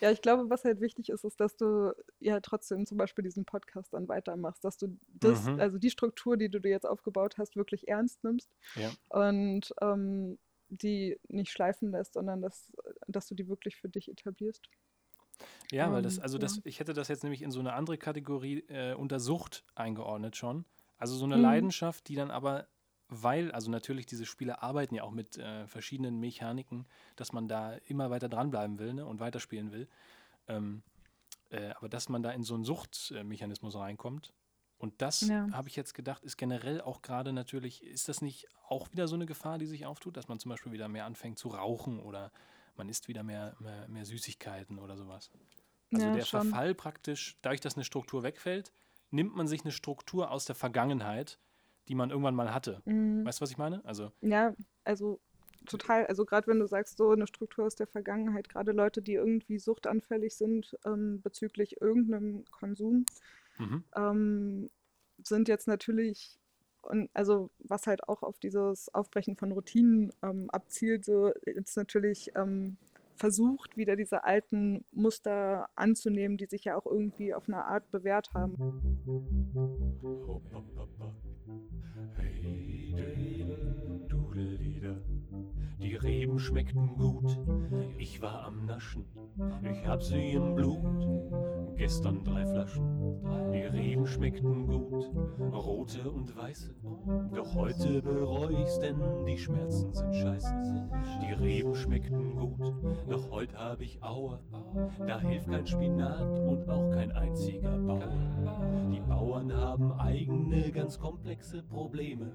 [0.00, 3.44] Ja, ich glaube, was halt wichtig ist, ist, dass du ja trotzdem zum Beispiel diesen
[3.44, 5.58] Podcast dann weitermachst, dass du das, Mhm.
[5.58, 8.96] also die Struktur, die du dir jetzt aufgebaut hast, wirklich ernst nimmst Ja.
[9.08, 12.72] und ähm, die nicht schleifen lässt, sondern dass,
[13.06, 14.68] dass du die wirklich für dich etablierst.
[15.70, 18.60] Ja, weil das, also das, ich hätte das jetzt nämlich in so eine andere Kategorie
[18.68, 20.64] äh, unter Sucht eingeordnet schon.
[20.96, 21.42] Also so eine Mhm.
[21.42, 22.68] Leidenschaft, die dann aber,
[23.08, 27.74] weil, also natürlich diese Spiele arbeiten ja auch mit äh, verschiedenen Mechaniken, dass man da
[27.86, 29.88] immer weiter dranbleiben will ne, und weiterspielen will.
[30.48, 30.82] Ähm,
[31.50, 34.34] äh, aber dass man da in so einen Suchtmechanismus reinkommt.
[34.78, 35.48] Und das Ja.
[35.50, 39.16] habe ich jetzt gedacht, ist generell auch gerade natürlich, ist das nicht auch wieder so
[39.16, 42.30] eine Gefahr, die sich auftut, dass man zum Beispiel wieder mehr anfängt zu rauchen oder
[42.76, 45.30] man isst wieder mehr, mehr, mehr Süßigkeiten oder sowas.
[45.92, 46.50] Also Ja, der schon.
[46.50, 48.72] Verfall praktisch, dadurch, dass eine Struktur wegfällt,
[49.10, 51.38] nimmt man sich eine Struktur aus der Vergangenheit,
[51.88, 52.82] die man irgendwann mal hatte.
[52.84, 53.24] Mhm.
[53.24, 53.84] Weißt du, was ich meine?
[53.84, 55.18] Also, Ja, also
[55.66, 56.06] total.
[56.06, 59.58] Also gerade wenn du sagst, so eine Struktur aus der Vergangenheit, gerade Leute, die irgendwie
[59.58, 63.06] suchtanfällig sind ähm, bezüglich irgendeinem Konsum,
[63.58, 63.84] mhm.
[63.96, 64.70] ähm,
[65.22, 66.38] sind jetzt natürlich,
[66.82, 72.32] und also was halt auch auf dieses Aufbrechen von Routinen ähm, abzielt, so jetzt natürlich
[72.36, 72.76] ähm,
[73.18, 78.32] versucht, wieder diese alten Muster anzunehmen, die sich ja auch irgendwie auf eine Art bewährt
[78.34, 78.56] haben.
[82.16, 82.38] Hey.
[85.80, 87.38] Die Reben schmeckten gut,
[87.98, 89.04] ich war am Naschen.
[89.62, 93.22] Ich hab sie im Blut, gestern drei Flaschen.
[93.52, 95.08] Die Reben schmeckten gut,
[95.52, 96.74] rote und weiße.
[97.32, 100.52] Doch heute bereu ich's, denn die Schmerzen sind scheiße.
[101.22, 102.74] Die Reben schmeckten gut,
[103.08, 104.40] doch heute hab ich Aua.
[105.06, 108.12] Da hilft kein Spinat und auch kein einziger Bauer.
[108.90, 112.32] Die Bauern haben eigene, ganz komplexe Probleme.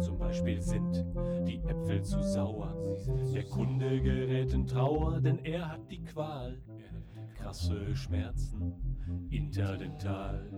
[0.00, 1.06] Zum Beispiel sind
[1.46, 2.47] die Äpfel zu sauer.
[3.34, 6.60] Der Kunde gerät in Trauer, denn er hat die Qual.
[7.34, 8.74] Krasse Schmerzen,
[9.30, 10.50] interdental.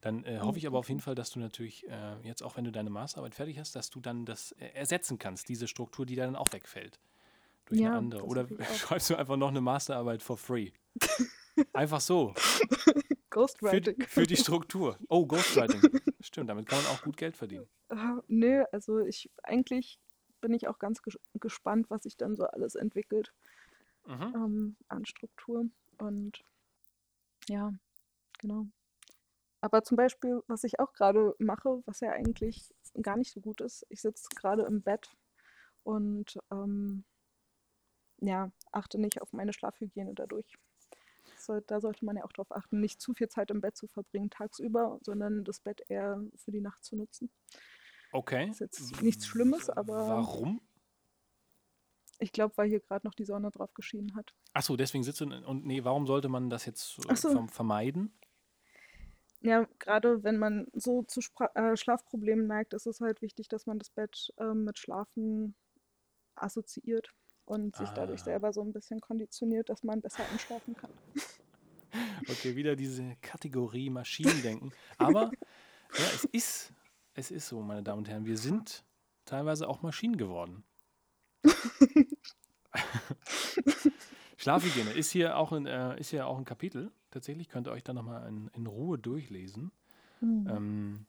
[0.00, 2.64] Dann äh, hoffe ich aber auf jeden Fall, dass du natürlich äh, jetzt, auch wenn
[2.64, 6.14] du deine Masterarbeit fertig hast, dass du dann das äh, ersetzen kannst, diese Struktur, die
[6.14, 7.00] dann auch wegfällt.
[7.64, 8.24] Durch Ja, eine andere.
[8.24, 10.72] Oder schreibst du einfach noch eine Masterarbeit for free.
[11.72, 12.34] Einfach so.
[13.34, 14.00] Für, Ghostwriting.
[14.06, 14.98] für die Struktur.
[15.08, 15.80] Oh, Ghostwriting.
[16.20, 17.66] Stimmt, damit kann man auch gut Geld verdienen.
[17.88, 17.96] Äh,
[18.28, 19.98] nö, also ich eigentlich
[20.40, 23.32] bin ich auch ganz ges gespannt, was sich dann so alles entwickelt
[24.06, 24.32] Mhm.
[24.34, 25.64] ähm, an Struktur.
[25.98, 26.44] Und
[27.48, 27.72] ja,
[28.38, 28.66] genau.
[29.62, 33.62] Aber zum Beispiel, was ich auch gerade mache, was ja eigentlich gar nicht so gut
[33.62, 35.10] ist, ich sitze gerade im Bett
[35.84, 37.04] und ähm,
[38.20, 40.58] ja, achte nicht auf meine Schlafhygiene dadurch.
[41.44, 43.86] Soll, da sollte man ja auch darauf achten, nicht zu viel Zeit im Bett zu
[43.86, 47.30] verbringen tagsüber, sondern das Bett eher für die Nacht zu nutzen.
[48.12, 48.48] Okay.
[48.50, 50.60] Ist jetzt nichts Schlimmes, aber Warum?
[52.20, 54.34] ich glaube, weil hier gerade noch die Sonne drauf geschienen hat.
[54.52, 55.24] Achso, deswegen sitzt du.
[55.24, 57.28] Und nee, warum sollte man das jetzt äh, Ach so.
[57.30, 58.16] verm- vermeiden?
[59.40, 63.66] Ja, gerade wenn man so zu Spra äh, Schlafproblemen neigt, ist es halt wichtig, dass
[63.66, 65.54] man das Bett ähm, mit Schlafen
[66.36, 67.12] assoziiert
[67.44, 68.24] und sich dadurch Ah.
[68.24, 70.90] selber so ein bisschen konditioniert, dass man besser einschlafen kann.
[72.28, 74.72] Okay, wieder diese Kategorie Maschinendenken.
[74.98, 75.30] Aber
[75.96, 76.72] ja, es ist
[77.14, 78.26] es ist so, meine Damen und Herren.
[78.26, 78.84] Wir sind
[79.24, 80.64] teilweise auch Maschinen geworden.
[84.36, 86.90] Schlafhygiene ist hier auch ein, äh, ist hier auch ein Kapitel.
[87.10, 89.70] Tatsächlich könnt ihr euch da nochmal in, in Ruhe durchlesen.
[90.20, 90.46] Mhm.
[90.48, 91.06] Ähm,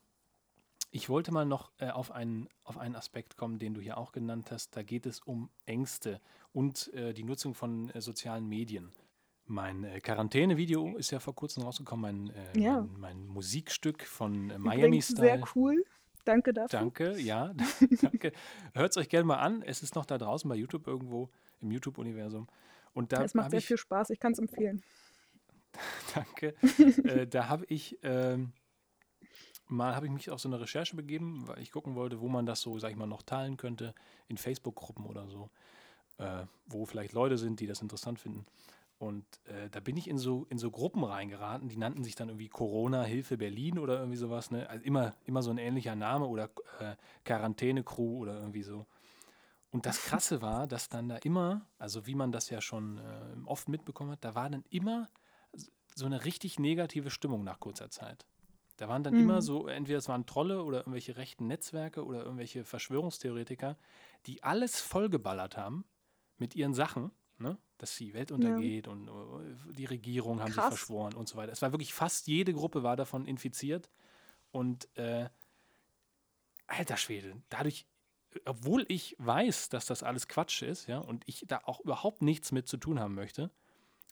[0.91, 4.11] ich wollte mal noch äh, auf, einen, auf einen Aspekt kommen, den du hier auch
[4.11, 4.77] genannt hast.
[4.77, 6.21] Da geht es um Ängste
[6.53, 8.91] und äh, die Nutzung von äh, sozialen Medien.
[9.47, 12.81] Mein äh, Quarantäne-Video ist ja vor kurzem rausgekommen, mein, äh, Ja.
[12.81, 15.19] mein, mein Musikstück von äh, Miami Style.
[15.19, 15.85] sehr cool.
[16.23, 16.79] Danke dafür.
[16.79, 17.53] Danke, ja,
[18.01, 18.31] danke.
[18.73, 19.61] Hört es euch gerne mal an.
[19.61, 21.29] Es ist noch da draußen bei YouTube irgendwo,
[21.61, 22.47] im YouTube-Universum.
[22.93, 24.09] Und da es macht sehr ich, viel Spaß.
[24.09, 24.81] Ich kann es empfehlen.
[26.15, 26.55] danke,
[27.03, 28.53] äh, da habe ich ähm,
[29.67, 32.47] mal, habe ich mich auf so eine Recherche begeben, weil ich gucken wollte, wo man
[32.47, 33.93] das so, sag ich mal, noch teilen könnte,
[34.27, 35.51] in Facebook-Gruppen oder so,
[36.17, 38.45] äh, wo vielleicht Leute sind, die das interessant finden.
[38.97, 42.29] Und äh, da bin ich in so, in so Gruppen reingeraten, die nannten sich dann
[42.29, 44.51] irgendwie Corona-Hilfe Berlin oder irgendwie sowas.
[44.51, 44.69] Ne?
[44.69, 48.87] Also immer, immer so ein ähnlicher Name oder äh, Quarantäne-Crew oder irgendwie so.
[49.71, 53.35] Und das Krasse war, dass dann da immer, also wie man das ja schon äh,
[53.45, 55.09] oft mitbekommen hat, da war dann immer
[55.95, 58.25] so eine richtig negative Stimmung nach kurzer Zeit.
[58.77, 59.19] Da waren dann Mhm.
[59.19, 63.77] immer so, entweder es waren Trolle oder irgendwelche rechten Netzwerke oder irgendwelche Verschwörungstheoretiker,
[64.25, 65.85] die alles vollgeballert haben
[66.37, 67.57] mit ihren Sachen, ne?
[67.77, 70.69] Dass die Welt untergeht und äh, die Regierung haben sich Krass.
[70.69, 71.51] verschworen und so weiter.
[71.51, 73.89] Es war wirklich fast jede Gruppe war davon infiziert
[74.51, 75.29] und äh,
[76.67, 77.85] alter Schwede, dadurch,
[78.45, 82.51] obwohl ich weiß, dass das alles Quatsch ist, ja, und ich da auch überhaupt nichts
[82.51, 83.51] mit zu tun haben möchte,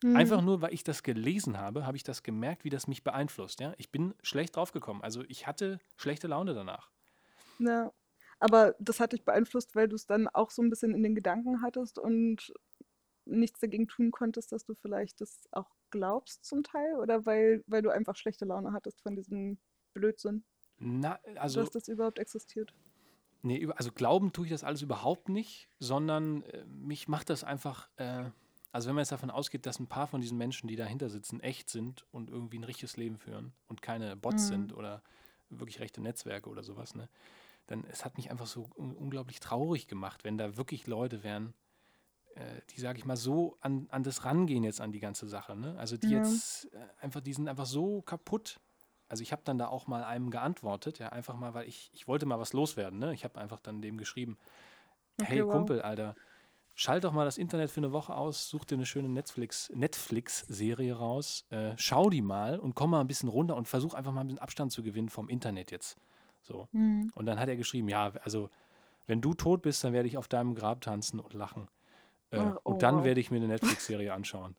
[0.04, 0.16] Mhm.
[0.16, 3.60] Einfach nur, weil ich das gelesen habe, habe ich das gemerkt, wie das mich beeinflusst.
[3.60, 3.72] Ja?
[3.78, 5.02] Ich bin schlecht draufgekommen.
[5.02, 6.90] Also ich hatte schlechte Laune danach.
[7.58, 7.90] Ja.
[8.38, 11.14] Aber das hat dich beeinflusst, weil du es dann auch so ein bisschen in den
[11.14, 12.52] Gedanken hattest und
[13.26, 16.96] nichts dagegen tun konntest, dass du vielleicht das auch glaubst zum Teil?
[16.98, 19.58] Oder weil, weil du einfach schlechte Laune hattest von diesem
[19.94, 20.44] Blödsinn,
[20.78, 22.74] Na, also, dass das überhaupt existiert?
[23.42, 27.90] nee, also glauben tue ich das alles überhaupt nicht, sondern äh, mich macht das einfach,
[27.96, 28.30] äh,
[28.72, 31.40] also wenn man jetzt davon ausgeht, dass ein paar von diesen Menschen, die dahinter sitzen,
[31.40, 34.48] echt sind und irgendwie ein richtiges Leben führen und keine Bots Mhm.
[34.48, 35.02] sind oder
[35.50, 37.08] wirklich rechte Netzwerke oder sowas, ne?
[37.66, 41.54] Dann es hat mich einfach so un unglaublich traurig gemacht, wenn da wirklich Leute wären,
[42.70, 45.56] die, sage ich mal, so an, an das rangehen jetzt an die ganze Sache.
[45.56, 45.76] Ne?
[45.78, 46.18] Also die Ja.
[46.18, 48.60] jetzt äh, einfach, die sind einfach so kaputt.
[49.08, 52.08] Also ich habe dann da auch mal einem geantwortet, ja, einfach mal, weil ich, ich
[52.08, 52.98] wollte mal was loswerden.
[52.98, 53.14] Ne?
[53.14, 54.38] Ich habe einfach dann dem geschrieben,
[55.20, 55.52] Okay, hey wow.
[55.52, 56.16] Kumpel, Alter,
[56.74, 60.94] schalt doch mal das Internet für eine Woche aus, such dir eine schöne Netflix, Netflix-Serie
[60.96, 64.22] raus, äh, schau die mal und komm mal ein bisschen runter und versuch einfach mal
[64.22, 65.96] ein bisschen Abstand zu gewinnen vom Internet jetzt.
[66.42, 66.68] So.
[66.72, 67.12] Mhm.
[67.14, 68.50] Und dann hat er geschrieben, ja, also
[69.06, 71.68] wenn du tot bist, dann werde ich auf deinem Grab tanzen und lachen.
[72.34, 73.04] Äh, oh, und dann wow.
[73.04, 74.56] werde ich mir eine Netflix-Serie anschauen.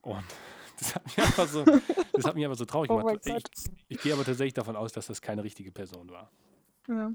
[0.00, 0.24] Und
[0.78, 3.20] das hat mich einfach so, das hat mich einfach so traurig Oh gemacht.
[3.24, 3.44] Ich,
[3.88, 6.30] ich gehe aber tatsächlich davon aus, dass das keine richtige Person war.
[6.88, 7.12] Ja.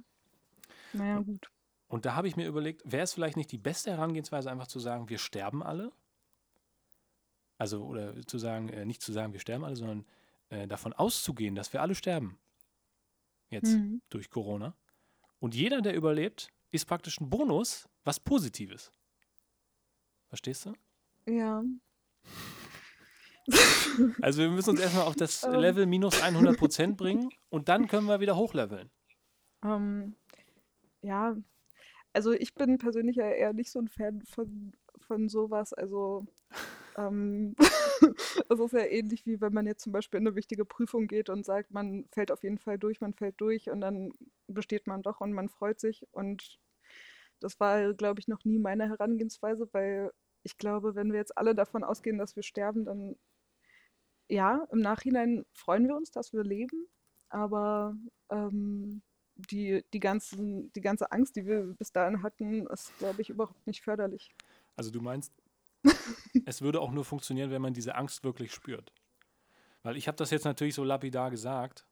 [0.94, 1.50] Naja, gut.
[1.90, 4.80] Und da habe ich mir überlegt, wäre es vielleicht nicht die beste Herangehensweise, einfach zu
[4.80, 5.92] sagen, wir sterben alle?
[7.58, 10.06] Also, oder zu sagen, äh, nicht zu sagen, wir sterben alle, sondern
[10.50, 12.38] äh, davon auszugehen, dass wir alle sterben.
[13.50, 14.02] Jetzt Mhm.
[14.10, 14.76] durch Corona.
[15.40, 18.92] Und jeder, der überlebt, ist praktisch ein Bonus, was Positives.
[20.28, 20.74] Verstehst du?
[21.28, 21.64] Ja.
[24.22, 25.54] Also wir müssen uns erstmal auf das Ähm.
[25.54, 28.92] Level minus 100 Prozent bringen und dann können wir wieder hochleveln.
[29.64, 30.16] Ähm,
[31.02, 31.36] ja,
[32.14, 35.74] also ich bin persönlich ja eher nicht so ein Fan von, von sowas.
[35.74, 36.26] Also
[36.98, 37.56] ähm,
[38.50, 41.30] es ist ja ähnlich wie wenn man jetzt zum Beispiel in eine wichtige Prüfung geht
[41.30, 44.12] und sagt, man fällt auf jeden Fall durch, man fällt durch und dann
[44.48, 46.06] besteht man doch und man freut sich.
[46.12, 46.60] Und
[47.40, 50.12] das war, glaube ich, noch nie meine Herangehensweise, weil
[50.44, 53.16] ich glaube, wenn wir jetzt alle davon ausgehen, dass wir sterben, dann
[54.30, 56.88] ja, im Nachhinein freuen wir uns, dass wir leben,
[57.30, 57.96] aber
[58.30, 59.02] ähm,
[59.36, 63.66] die, die, ganzen, die ganze Angst, die wir bis dahin hatten, ist, glaube ich, überhaupt
[63.68, 64.34] nicht förderlich.
[64.76, 65.32] Also du meinst,
[66.46, 68.92] es würde auch nur funktionieren, wenn man diese Angst wirklich spürt.
[69.84, 71.86] Weil ich habe das jetzt natürlich so lapidar gesagt,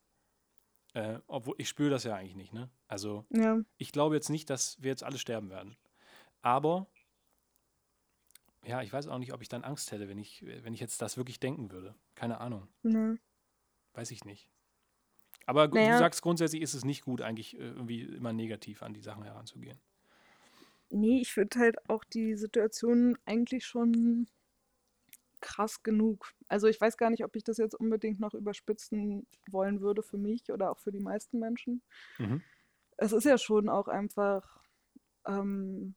[0.96, 2.54] äh, obwohl ich spüre das ja eigentlich nicht.
[2.54, 2.70] Ne?
[2.88, 5.76] Also Ja, ich glaube jetzt nicht, dass wir jetzt alle sterben werden.
[6.42, 6.88] Aber
[8.66, 11.02] ja, ich weiß auch nicht, ob ich dann Angst hätte, wenn ich, wenn ich jetzt
[11.02, 11.96] das wirklich denken würde.
[12.16, 12.68] Keine Ahnung.
[12.82, 13.20] ne.
[13.94, 14.50] Weiß ich nicht.
[15.46, 15.92] Aber Naja.
[15.94, 19.24] du sagst, grundsätzlich ist es nicht gut, eigentlich äh, irgendwie immer negativ an die Sachen
[19.24, 19.80] heranzugehen.
[20.90, 24.28] Nee, ich finde halt auch die Situation eigentlich schon
[25.46, 26.34] krass genug.
[26.48, 30.18] Also ich weiß gar nicht, ob ich das jetzt unbedingt noch überspitzen wollen würde für
[30.18, 31.84] mich oder auch für die meisten Menschen.
[32.18, 32.42] Mhm.
[32.98, 34.60] es ist ja schon auch einfach
[35.28, 35.94] ähm,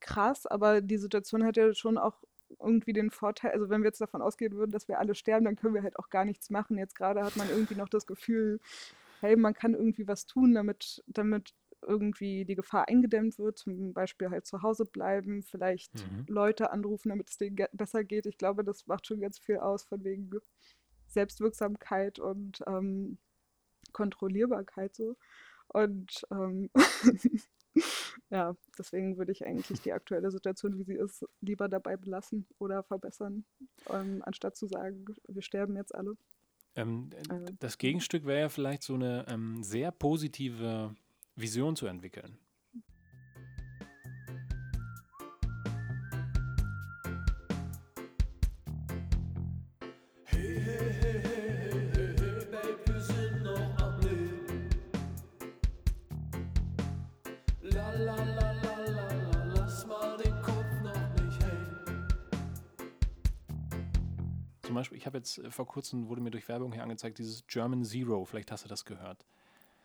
[0.00, 2.22] krass, aber die Situation hat ja schon auch
[2.58, 5.56] irgendwie den Vorteil, also wenn wir jetzt davon ausgehen würden, dass wir alle sterben, dann
[5.56, 6.78] können wir halt auch gar nichts machen.
[6.78, 8.60] Jetzt gerade hat man irgendwie noch das Gefühl,
[9.20, 11.54] hey, man kann irgendwie was tun, damit, damit
[11.86, 16.24] irgendwie die Gefahr eingedämmt wird, zum Beispiel halt zu Hause bleiben, vielleicht Mhm.
[16.28, 18.26] Leute anrufen, damit es denen besser geht.
[18.26, 20.30] Ich glaube, das macht schon ganz viel aus von wegen
[21.08, 23.18] Selbstwirksamkeit und ähm,
[23.92, 25.16] Kontrollierbarkeit so.
[25.68, 26.70] Und ähm,
[28.30, 32.82] ja, deswegen würde ich eigentlich die aktuelle Situation, wie sie ist, lieber dabei belassen oder
[32.82, 33.44] verbessern,
[33.90, 36.16] ähm, anstatt zu sagen, wir sterben jetzt alle.
[36.76, 40.94] Ähm, Also, das Gegenstück wäre ja vielleicht so eine ähm, sehr positive
[41.36, 42.38] Vision zu entwickeln.
[50.22, 51.90] Hey, hey,
[52.86, 54.70] wir sind noch am Leben.
[57.62, 57.90] La,
[59.54, 62.08] lass mal den Kopf noch nicht hängen.
[64.62, 67.44] Zum Beispiel, ich habe jetzt äh, vor kurzem, wurde mir durch Werbung hier angezeigt, dieses
[67.48, 69.26] German Zero, vielleicht hast du das gehört.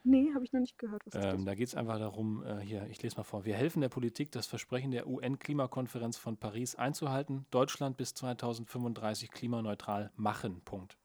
[0.04, 1.06] Nee, habe ich noch nicht gehört.
[1.06, 3.46] Was Ähm, da geht es einfach darum, äh, hier, ich lese mal vor.
[3.46, 7.46] Wir helfen der Politik, das Versprechen der UN-Klimakonferenz von Paris einzuhalten.
[7.52, 10.62] Deutschland bis 2035 klimaneutral machen.
[10.66, 10.98] Punkt.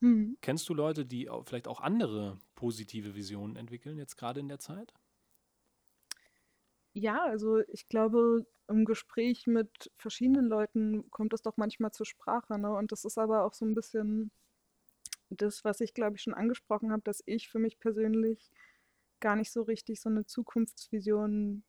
[0.00, 0.36] Hm.
[0.40, 4.92] Kennst du Leute, die vielleicht auch andere positive Visionen entwickeln, jetzt gerade in der Zeit?
[6.94, 12.58] Ja, also ich glaube, im Gespräch mit verschiedenen Leuten kommt das doch manchmal zur Sprache,
[12.58, 12.72] ne?
[12.72, 14.30] Und das ist aber auch so ein bisschen
[15.36, 18.50] das, was ich, glaube ich, schon angesprochen habe, dass ich für mich persönlich
[19.20, 21.64] gar nicht so richtig so eine Zukunftsvision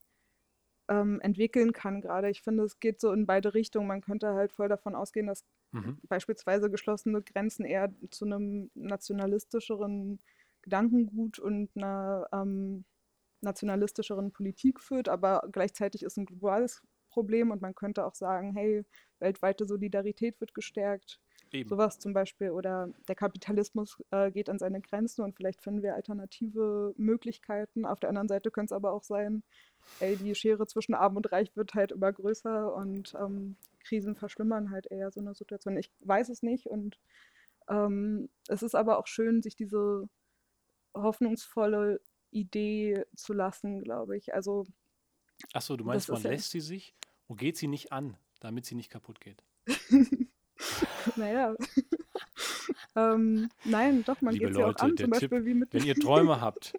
[0.90, 2.30] ähm, entwickeln kann gerade.
[2.30, 3.88] Ich finde, es geht so in beide Richtungen.
[3.88, 5.98] Man könnte halt voll davon ausgehen, dass Mhm.
[6.10, 10.20] beispielsweise geschlossene Grenzen eher zu einem nationalistischeren
[10.62, 12.86] Gedankengut und einer ähm,
[13.42, 18.86] nationalistischeren Politik führt, aber gleichzeitig ist ein globales Problem und man könnte auch sagen, hey,
[19.20, 21.20] weltweite Solidarität wird gestärkt,
[21.54, 21.70] Eben.
[21.70, 25.96] sowas zum Beispiel, oder der Kapitalismus äh, geht an seine Grenzen und vielleicht finden wir
[25.96, 27.86] alternative Möglichkeiten.
[27.86, 29.44] Auf der anderen Seite könnte es aber auch sein,
[30.00, 34.72] ey, die Schere zwischen Arm und Reich wird halt immer größer und ähm, Krisen verschlimmern
[34.72, 35.78] halt eher so eine Situation.
[35.78, 36.98] Ich weiß es nicht und
[37.70, 40.10] ähm, es ist aber auch schön, sich diese
[40.94, 44.34] hoffnungsvolle Idee zu lassen, glaube ich.
[44.34, 44.66] Also
[45.54, 46.96] Achso, du meinst, man ist ja- lässt sie sich
[47.28, 49.44] und geht sie nicht an, damit sie nicht kaputt geht.
[51.16, 51.56] naja.
[52.96, 55.74] ähm, nein, doch, man Liebe geht sie auch Leute, an, zum Tipp, Beispiel wie mit
[55.74, 56.74] Wenn ihr Träume habt,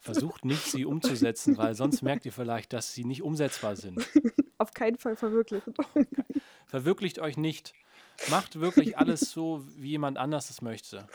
[0.00, 4.06] versucht nicht, sie umzusetzen, weil sonst merkt ihr vielleicht, dass sie nicht umsetzbar sind.
[4.58, 5.74] auf keinen Fall verwirklichen.
[6.66, 7.74] Verwirklicht euch nicht.
[8.30, 11.06] Macht wirklich alles so, wie jemand anders es möchte.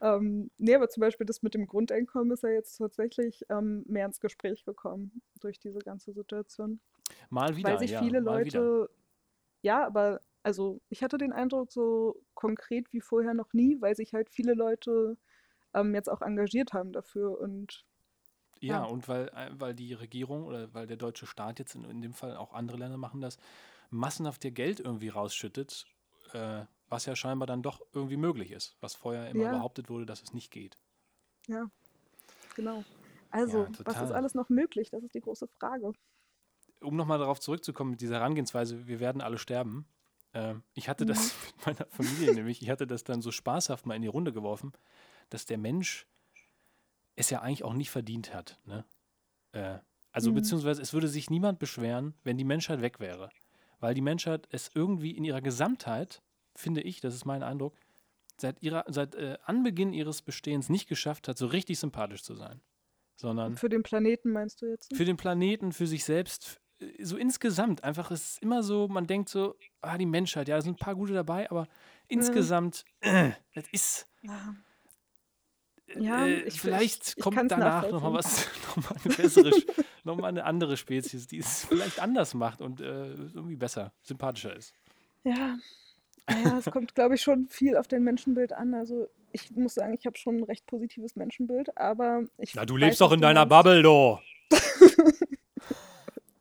[0.00, 4.06] ähm, nee, aber zum Beispiel das mit dem Grundeinkommen ist ja jetzt tatsächlich ähm, mehr
[4.06, 6.80] ins Gespräch gekommen durch diese ganze Situation.
[7.30, 8.20] Mal wieder, weil sich ja, viele.
[8.20, 8.90] Leute,
[9.62, 14.14] ja, aber also ich hatte den Eindruck, so konkret wie vorher noch nie, weil sich
[14.14, 15.18] halt viele Leute
[15.74, 17.86] ähm, jetzt auch engagiert haben dafür und
[18.60, 18.84] Ja, Ja.
[18.84, 22.14] und weil, äh, weil die Regierung oder weil der deutsche Staat jetzt in, in dem
[22.14, 23.38] Fall auch andere Länder machen das,
[23.90, 25.86] massenhaft ihr Geld irgendwie rausschüttet,
[26.32, 29.50] äh, was ja scheinbar dann doch irgendwie möglich ist, was vorher immer Ja.
[29.50, 30.78] behauptet wurde, dass es nicht geht.
[31.48, 31.70] ja,
[32.54, 32.86] genau.
[33.30, 34.90] Also, was ist alles noch möglich?
[34.90, 35.92] Das ist die große Frage.
[36.84, 39.86] Um nochmal darauf zurückzukommen mit dieser Herangehensweise, wir werden alle sterben.
[40.34, 41.40] ähm, ich hatte das Mhm.
[41.56, 44.72] mit meiner Familie nämlich, ich hatte das dann so spaßhaft mal in die Runde geworfen,
[45.30, 46.06] dass der Mensch
[47.16, 48.58] es ja eigentlich auch nicht verdient hat.
[48.64, 48.84] Ne?
[49.52, 49.78] Äh,
[50.12, 50.36] also Mhm.
[50.36, 53.30] beziehungsweise es würde sich niemand beschweren, wenn die Menschheit weg wäre.
[53.80, 56.22] Weil die Menschheit es irgendwie in ihrer Gesamtheit,
[56.56, 57.76] finde ich, das ist mein Eindruck,
[58.40, 62.60] seit, ihrer, seit äh, Anbeginn ihres Bestehens nicht geschafft hat, so richtig sympathisch zu sein.
[63.16, 64.92] Sondern Für den Planeten meinst du jetzt?
[64.94, 66.60] für den Planeten, für sich selbst,
[67.02, 67.84] so insgesamt.
[67.84, 70.78] Einfach, es ist immer so, man denkt so, ah, die Menschheit, ja, da sind ein
[70.84, 71.66] paar gute dabei, aber
[72.08, 74.54] insgesamt, äh, das ist, Ja.
[75.96, 79.50] Ja, äh, ich- vielleicht ich- ich kommt kann's danach nochmal was, nochmal eine bessere,
[80.02, 84.72] nochmal eine andere Spezies, die es vielleicht anders macht und äh, irgendwie besser, sympathischer ist.
[85.24, 85.56] Ja,
[86.26, 88.72] naja, es kommt, glaube ich, schon viel auf dein Menschenbild an.
[88.74, 92.76] Also ich muss sagen, ich habe schon ein recht positives Menschenbild, aber ich Na, du
[92.76, 93.44] lebst doch in deiner.
[93.46, 94.20] Bubble, do.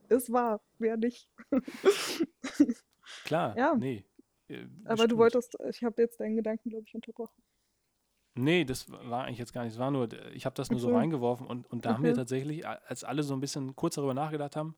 [0.10, 1.30] Ist wahr, wer nicht.
[3.24, 3.76] Klar, Ja.
[3.76, 4.06] nee.
[4.48, 5.12] äh, Aber bestimmt.
[5.12, 7.42] du wolltest, ich habe jetzt deinen Gedanken, glaube ich, unterbrochen.
[8.36, 9.74] Nee, das war eigentlich jetzt gar nicht.
[9.74, 10.98] Es war nur, ich habe das nur so Okay.
[10.98, 12.20] reingeworfen und, und da haben wir Okay.
[12.20, 14.76] tatsächlich, als alle so ein bisschen kurz darüber nachgedacht haben,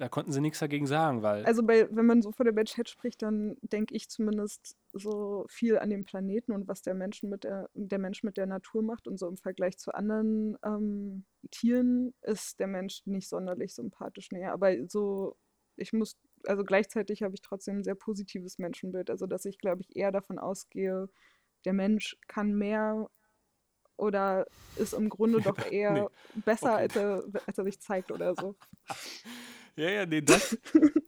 [0.00, 2.88] da konnten sie nichts dagegen sagen, weil Also bei, wenn man so von der Menschheit
[2.88, 7.44] spricht, dann denke ich zumindest so viel an den Planeten und was der Menschen mit
[7.44, 9.06] der, der Mensch mit der Natur macht.
[9.06, 14.30] Und so im Vergleich zu anderen ähm, Tieren ist der Mensch nicht sonderlich sympathisch.
[14.30, 15.36] Nee, aber so,
[15.76, 19.10] ich muss, also gleichzeitig habe ich trotzdem ein sehr positives Menschenbild.
[19.10, 21.10] Also dass ich, glaube ich, eher davon ausgehe,
[21.66, 23.10] der Mensch kann mehr
[23.98, 24.46] oder
[24.76, 26.06] ist im Grunde doch eher Nee,
[26.46, 26.82] besser, okay.
[26.82, 28.56] als, er, als er sich zeigt oder so.
[29.80, 30.58] Ja, ja, nee, das,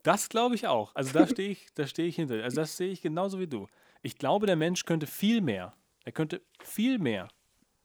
[0.03, 0.95] das glaube ich auch.
[0.95, 2.43] Also da stehe ich, da stehe ich hinter.
[2.43, 3.69] Also das sehe ich genauso wie du.
[4.01, 5.75] Ich glaube, der Mensch könnte viel mehr.
[6.05, 7.29] Er könnte viel mehr.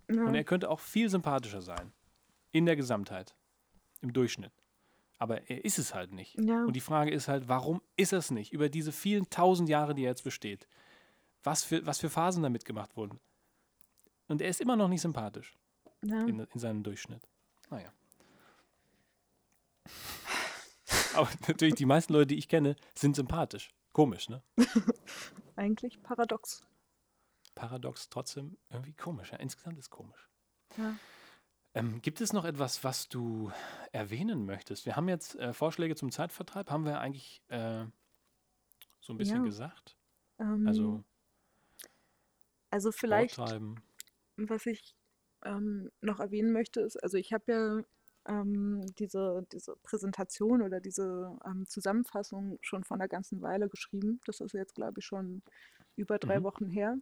[0.08, 1.92] Und Ja, er könnte auch viel sympathischer sein.
[2.54, 3.36] In der Gesamtheit.
[4.02, 4.54] Im Durchschnitt.
[5.18, 6.40] Aber er ist es halt nicht.
[6.40, 6.64] Ja.
[6.64, 8.54] Und die Frage ist halt, warum ist er es nicht?
[8.54, 10.70] Über diese vielen tausend Jahre, die er jetzt besteht.
[11.44, 13.20] Was für, was für Phasen damit gemacht wurden.
[14.30, 15.54] Und er ist immer noch nicht sympathisch
[16.02, 16.22] ja.
[16.22, 17.28] in, in seinem Durchschnitt.
[17.70, 17.92] Naja.
[21.18, 23.74] Aber natürlich, die meisten Leute, die ich kenne, sind sympathisch.
[23.92, 24.44] Komisch, ne?
[25.56, 26.62] eigentlich paradox.
[27.56, 29.32] Paradox, trotzdem irgendwie komisch.
[29.32, 30.30] Ja, insgesamt ist komisch.
[30.78, 30.96] Ja.
[31.74, 33.52] Ähm, gibt es noch etwas, was du
[33.92, 34.86] erwähnen möchtest?
[34.86, 37.86] Wir haben jetzt äh, Vorschläge zum Zeitvertreib, haben wir eigentlich äh,
[39.00, 39.46] so ein bisschen Ja.
[39.46, 39.98] gesagt.
[40.40, 41.04] Ähm, Also
[42.70, 43.38] also vielleicht
[44.38, 44.96] was ich
[45.44, 47.84] ähm, noch erwähnen möchte, ist, also ich habe ja
[48.28, 54.22] ähm, diese, diese Präsentation oder diese ähm, Zusammenfassung schon vor einer ganzen Weile geschrieben.
[54.26, 55.42] Das ist jetzt, glaube ich, schon
[55.96, 56.44] über drei Mhm.
[56.44, 56.98] Wochen her.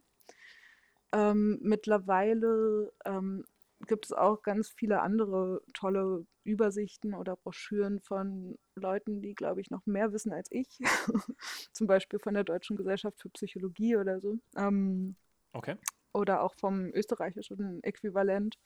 [1.12, 3.44] Ähm, mittlerweile ähm,
[3.86, 9.70] gibt es auch ganz viele andere tolle Übersichten oder Broschüren von Leuten, die, glaube ich,
[9.70, 10.78] noch mehr wissen als ich.
[11.72, 14.38] Zum Beispiel von der Deutschen Gesellschaft für Psychologie oder so.
[14.56, 15.16] Ähm,
[15.54, 15.76] Okay.
[16.12, 18.58] oder auch vom österreichischen Äquivalent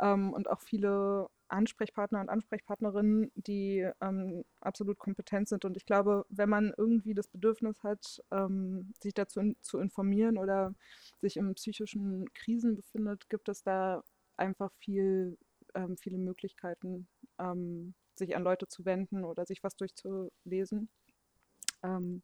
[0.00, 5.64] ähm, und auch viele Ansprechpartner und Ansprechpartnerinnen, die ähm, absolut kompetent sind.
[5.64, 10.38] Und ich glaube, wenn man irgendwie das Bedürfnis hat, ähm, sich dazu in, zu informieren
[10.38, 10.74] oder
[11.20, 14.02] sich in psychischen Krisen befindet, gibt es da
[14.36, 15.38] einfach viel,
[15.74, 20.88] ähm, viele Möglichkeiten, ähm, sich an Leute zu wenden oder sich was durchzulesen.
[21.82, 22.22] Ähm,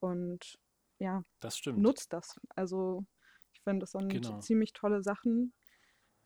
[0.00, 0.58] und
[0.98, 1.78] ja, Das stimmt.
[1.78, 2.40] nutzt das.
[2.54, 3.04] Also
[3.52, 4.38] ich finde, das sind Genau.
[4.40, 5.52] ziemlich tolle Sachen,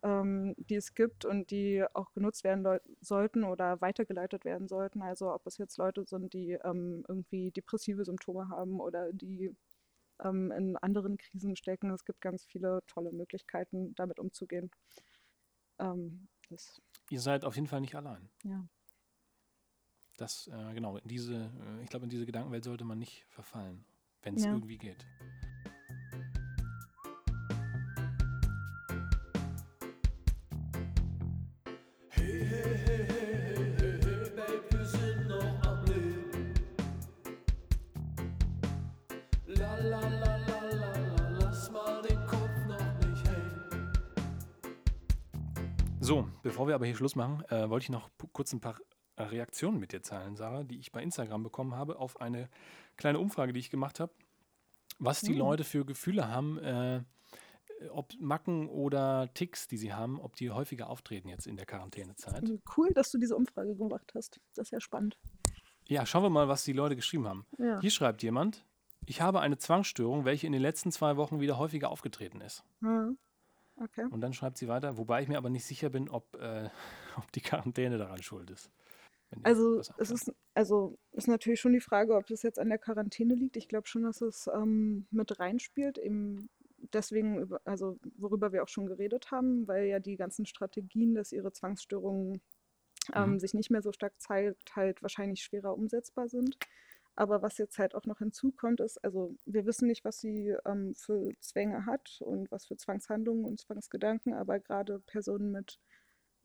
[0.06, 5.02] ähm, die es gibt und die auch genutzt werden sollten oder weitergeleitet werden sollten.
[5.02, 9.52] Also ob es jetzt Leute sind, die ähm, irgendwie depressive Symptome haben oder die
[10.22, 11.90] ähm, in anderen Krisen stecken.
[11.90, 14.70] Es gibt ganz viele tolle Möglichkeiten, damit umzugehen.
[15.80, 16.28] Ähm,
[17.10, 18.30] Ihr seid auf jeden Fall nicht allein.
[18.44, 18.64] ja.
[20.18, 23.84] Das, äh, genau, in diese, äh, ich glaube, in diese Gedankenwelt sollte man nicht verfallen,
[24.22, 24.52] wenn es Ja.
[24.52, 25.04] irgendwie geht.
[46.56, 48.78] Bevor wir aber hier Schluss machen, äh, wollte ich noch kurz ein paar
[49.16, 52.48] äh, Reaktionen mit dir teilen, Sarah, die ich bei Instagram bekommen habe auf eine
[52.96, 54.10] kleine Umfrage, die ich gemacht habe,
[54.98, 55.38] was die Mhm.
[55.38, 57.02] Leute für Gefühle haben, äh,
[57.90, 62.50] ob Macken oder Ticks, die sie haben, ob die häufiger auftreten jetzt in der Quarantänezeit.
[62.74, 64.40] Cool, dass du diese Umfrage gemacht hast.
[64.54, 65.18] Das ist ja spannend.
[65.88, 67.44] Ja, schauen wir mal, was die Leute geschrieben haben.
[67.58, 67.82] Ja.
[67.82, 68.64] Hier schreibt jemand,
[69.04, 72.64] ich habe eine Zwangsstörung, welche in den letzten zwei Wochen wieder häufiger aufgetreten ist.
[72.80, 73.10] Ja.
[73.78, 74.06] Okay.
[74.10, 76.70] Und dann schreibt sie weiter, wobei ich mir aber nicht sicher bin, ob, äh,
[77.16, 78.70] ob die Quarantäne daran schuld ist.
[79.42, 83.34] Also es ist, also ist natürlich schon die Frage, ob das jetzt an der Quarantäne
[83.34, 83.56] liegt.
[83.56, 86.48] Ich glaube schon, dass es ähm, mit reinspielt, eben
[86.92, 91.32] deswegen, über, also worüber wir auch schon geredet haben, weil ja die ganzen Strategien, dass
[91.32, 92.40] ihre Zwangsstörungen
[93.14, 93.38] ähm, Mhm.
[93.38, 96.58] sich nicht mehr so stark zeigt, halt wahrscheinlich schwerer umsetzbar sind.
[97.16, 100.94] Aber was jetzt halt auch noch hinzukommt, ist, also wir wissen nicht, was sie ähm,
[100.94, 105.80] für Zwänge hat und was für Zwangshandlungen und Zwangsgedanken, aber gerade Personen mit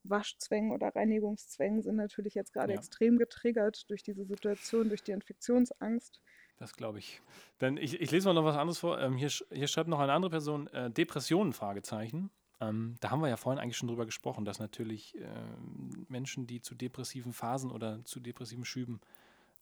[0.04, 2.80] Waschzwängen oder Reinigungszwängen sind natürlich jetzt gerade Ja.
[2.80, 6.22] extrem getriggert durch diese Situation, durch die Infektionsangst.
[6.58, 7.22] Das glaube ich.
[7.60, 9.00] Dann ich, ich lese mal noch was anderes vor.
[9.00, 12.32] Ähm, hier, hier schreibt noch eine andere Person, äh, Depressionen, Fragezeichen.
[12.60, 16.62] Ähm, da haben wir ja vorhin eigentlich schon drüber gesprochen, dass natürlich ähm, Menschen, die
[16.62, 19.02] zu depressiven Phasen oder zu depressiven Schüben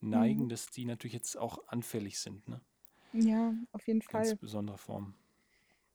[0.02, 0.50] neigen, Mhm.
[0.50, 2.62] dass die natürlich jetzt auch anfällig sind, ne?
[3.14, 4.40] Ja, auf jeden Ganz Fall.
[4.42, 5.16] besonderer Form.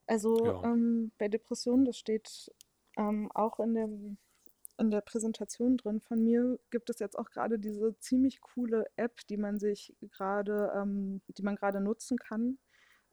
[0.07, 0.63] Also Ja.
[0.63, 2.51] ähm, bei Depressionen, das steht
[2.97, 4.19] ähm, auch in dem,
[4.79, 9.21] in der Präsentation drin von mir, gibt es jetzt auch gerade diese ziemlich coole App,
[9.29, 12.59] die man sich gerade, ähm, die man gerade nutzen kann,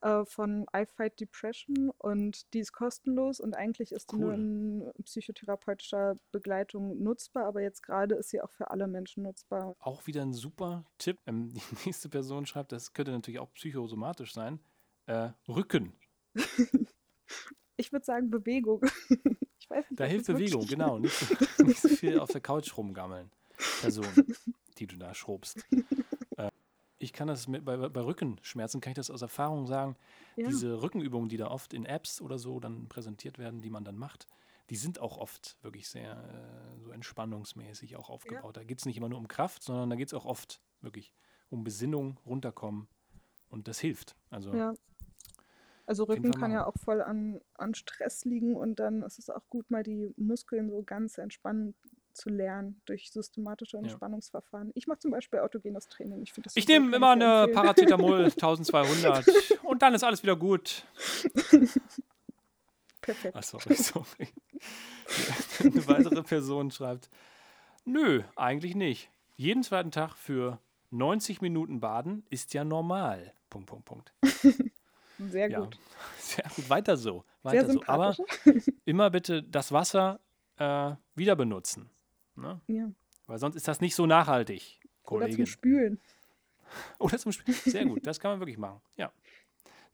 [0.02, 4.36] äh, von I Fight Depression und die ist kostenlos und eigentlich ist die nur Cool.
[4.36, 9.76] in psychotherapeutischer Begleitung nutzbar, aber jetzt gerade ist sie auch für alle Menschen nutzbar.
[9.80, 11.18] Auch wieder ein super Tipp.
[11.26, 14.60] Ähm, die nächste Person schreibt, das könnte natürlich auch psychosomatisch sein.
[15.06, 15.94] Äh, Rücken.
[17.78, 18.82] Ich würde sagen Bewegung.
[19.10, 21.00] Nicht, Da hilft Bewegung, genau.
[21.00, 23.32] Nicht so, nicht so viel auf der Couch rumgammeln.
[23.82, 24.06] Person,
[24.78, 25.66] die du da schrobst.
[27.02, 29.96] Ich kann das mit, bei, bei Rückenschmerzen, kann ich das aus Erfahrung sagen,
[30.36, 30.48] Ja.
[30.48, 33.98] diese Rückenübungen, die da oft in Apps oder so dann präsentiert werden, die man dann
[33.98, 34.28] macht,
[34.70, 38.56] die sind auch oft wirklich sehr äh, so entspannungsmäßig auch aufgebaut.
[38.56, 41.14] Da geht es nicht immer nur um Kraft, sondern da geht es auch oft wirklich
[41.50, 42.88] um Besinnung, runterkommen
[43.50, 44.16] und das hilft.
[44.30, 44.74] Also Ja.
[45.88, 49.50] Also Rücken kann ja auch voll an, an Stress liegen und dann ist es auch
[49.50, 51.76] gut, mal die Muskeln so ganz entspannen
[52.14, 54.72] zu lernen durch systematische Entspannungsverfahren.
[54.76, 56.22] Ich mache zum Beispiel autogenes Training.
[56.22, 57.56] Ich, ich nehme immer sehr eine empfehlen.
[57.56, 59.26] Paracetamol 1200
[59.64, 60.86] und dann ist alles wieder gut.
[63.02, 63.36] Perfekt.
[63.36, 64.28] Ach, sorry, sorry.
[65.64, 67.10] Eine weitere Person schreibt,
[67.86, 69.10] nö, eigentlich nicht.
[69.38, 70.60] Jeden zweiten Tag für
[70.92, 73.34] 90 Minuten baden ist ja normal.
[73.50, 74.14] Punkt, Punkt, Punkt.
[75.18, 75.78] Sehr Ja, gut.
[76.20, 76.70] sehr gut.
[76.70, 77.24] Weiter so.
[77.44, 77.84] Sehr Weiter so.
[77.88, 78.16] Aber
[78.86, 80.20] immer bitte das Wasser
[80.58, 81.90] äh, wieder benutzen.
[82.42, 82.62] Ne?
[82.68, 82.92] ja.
[83.28, 85.38] Weil sonst ist das nicht so nachhaltig, Oder Kollegin.
[85.38, 86.02] zum Spülen.
[87.00, 87.54] Oder zum Spiel.
[87.54, 88.82] Sehr gut, das kann man wirklich machen.
[88.98, 89.12] Ja.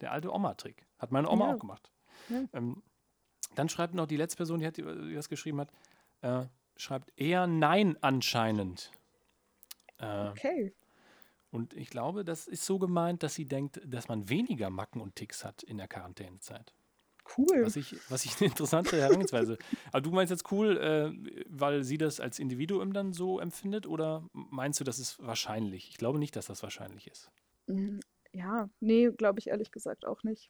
[0.01, 0.85] Der alte Oma-Trick.
[0.97, 1.55] Hat meine Oma Ja.
[1.55, 1.91] auch gemacht.
[2.29, 2.43] Ja.
[2.53, 2.81] Ähm,
[3.55, 5.71] dann schreibt noch die letzte Person, die, hat, die das geschrieben hat,
[6.21, 6.45] äh,
[6.77, 8.91] schreibt eher Nein anscheinend.
[9.99, 10.73] Äh, Okay.
[11.49, 15.15] Und ich glaube, das ist so gemeint, dass sie denkt, dass man weniger Macken und
[15.15, 16.73] Ticks hat in der Quarantänezeit.
[17.35, 17.63] Cool.
[17.63, 19.57] Was ich, was ich eine interessante Herangehensweise.
[19.91, 24.27] Aber du meinst jetzt cool, äh, weil sie das als Individuum dann so empfindet oder
[24.33, 25.89] meinst du, das ist wahrscheinlich?
[25.89, 27.31] Ich glaube nicht, dass das wahrscheinlich ist.
[27.67, 27.99] Mm,
[28.33, 30.49] Ja, nee, glaube ich ehrlich gesagt auch nicht.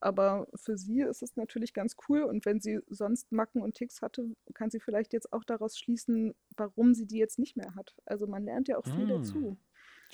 [0.00, 4.02] Aber für sie ist es natürlich ganz cool und wenn sie sonst Macken und Ticks
[4.02, 7.94] hatte, kann sie vielleicht jetzt auch daraus schließen, warum sie die jetzt nicht mehr hat.
[8.04, 9.56] Also man lernt ja auch viel Mm, dazu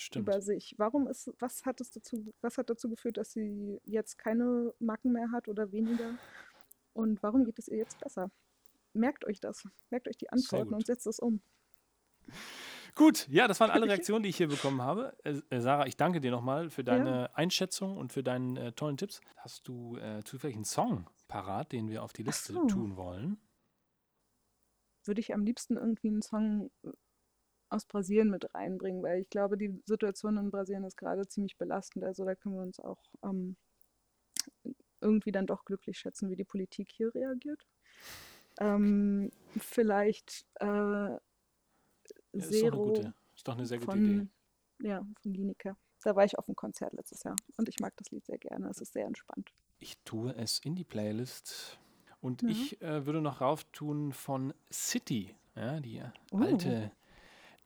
[0.00, 0.28] Stimmt.
[0.28, 0.74] über sich.
[0.78, 5.12] Warum ist, was hat es dazu, was hat dazu geführt, dass sie jetzt keine Macken
[5.12, 6.14] mehr hat oder weniger?
[6.92, 8.30] Und warum geht es ihr jetzt besser?
[8.92, 9.68] Merkt euch das.
[9.90, 11.40] Merkt euch die Antworten und setzt es um.
[12.96, 15.16] Gut, ja, das waren alle Reaktionen, die ich hier bekommen habe.
[15.24, 18.96] Äh, äh, Sarah, ich danke dir nochmal für deine Einschätzung und für deinen äh, tollen
[18.96, 19.20] Tipps.
[19.36, 22.66] Hast du äh, zufällig einen Song parat, den wir auf die Liste so.
[22.66, 23.38] tun wollen?
[25.04, 26.90] würde ich am liebsten irgendwie einen Song äh,
[27.70, 32.04] aus Brasilien mit reinbringen, weil ich glaube, die Situation in Brasilien ist gerade ziemlich belastend.
[32.04, 33.56] Also da können wir uns auch ähm,
[35.00, 37.66] irgendwie dann doch glücklich schätzen, wie die Politik hier reagiert.
[38.60, 44.22] Ähm, vielleicht äh, Ja, ist, doch eine Zero gute, ist doch eine sehr gute Idee.
[44.22, 44.30] von,
[44.80, 45.76] ja, von Lineker.
[46.02, 48.68] Da war ich auf dem Konzert letztes Jahr und ich mag das Lied sehr gerne.
[48.68, 49.52] Es ist sehr entspannt.
[49.78, 51.78] Ich tue es in die Playlist.
[52.20, 52.50] Und Ja.
[52.50, 56.02] ich äh, würde noch rauf tun von City, ja, die
[56.32, 56.38] Oh.
[56.40, 56.90] alte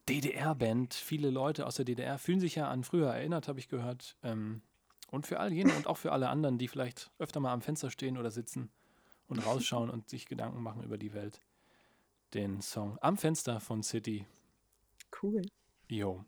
[0.09, 0.95] DDR-Band.
[0.95, 4.17] Viele Leute aus der DDR fühlen sich ja an früher erinnert, habe ich gehört.
[4.23, 4.63] Ähm,
[5.11, 7.91] und für all jene und auch für alle anderen, die vielleicht öfter mal am Fenster
[7.91, 8.71] stehen oder sitzen
[9.29, 11.41] und rausschauen und sich Gedanken machen über die Welt,
[12.35, 14.27] den Song Am Fenster von City.
[15.23, 15.43] Cool.
[15.89, 16.25] Jo.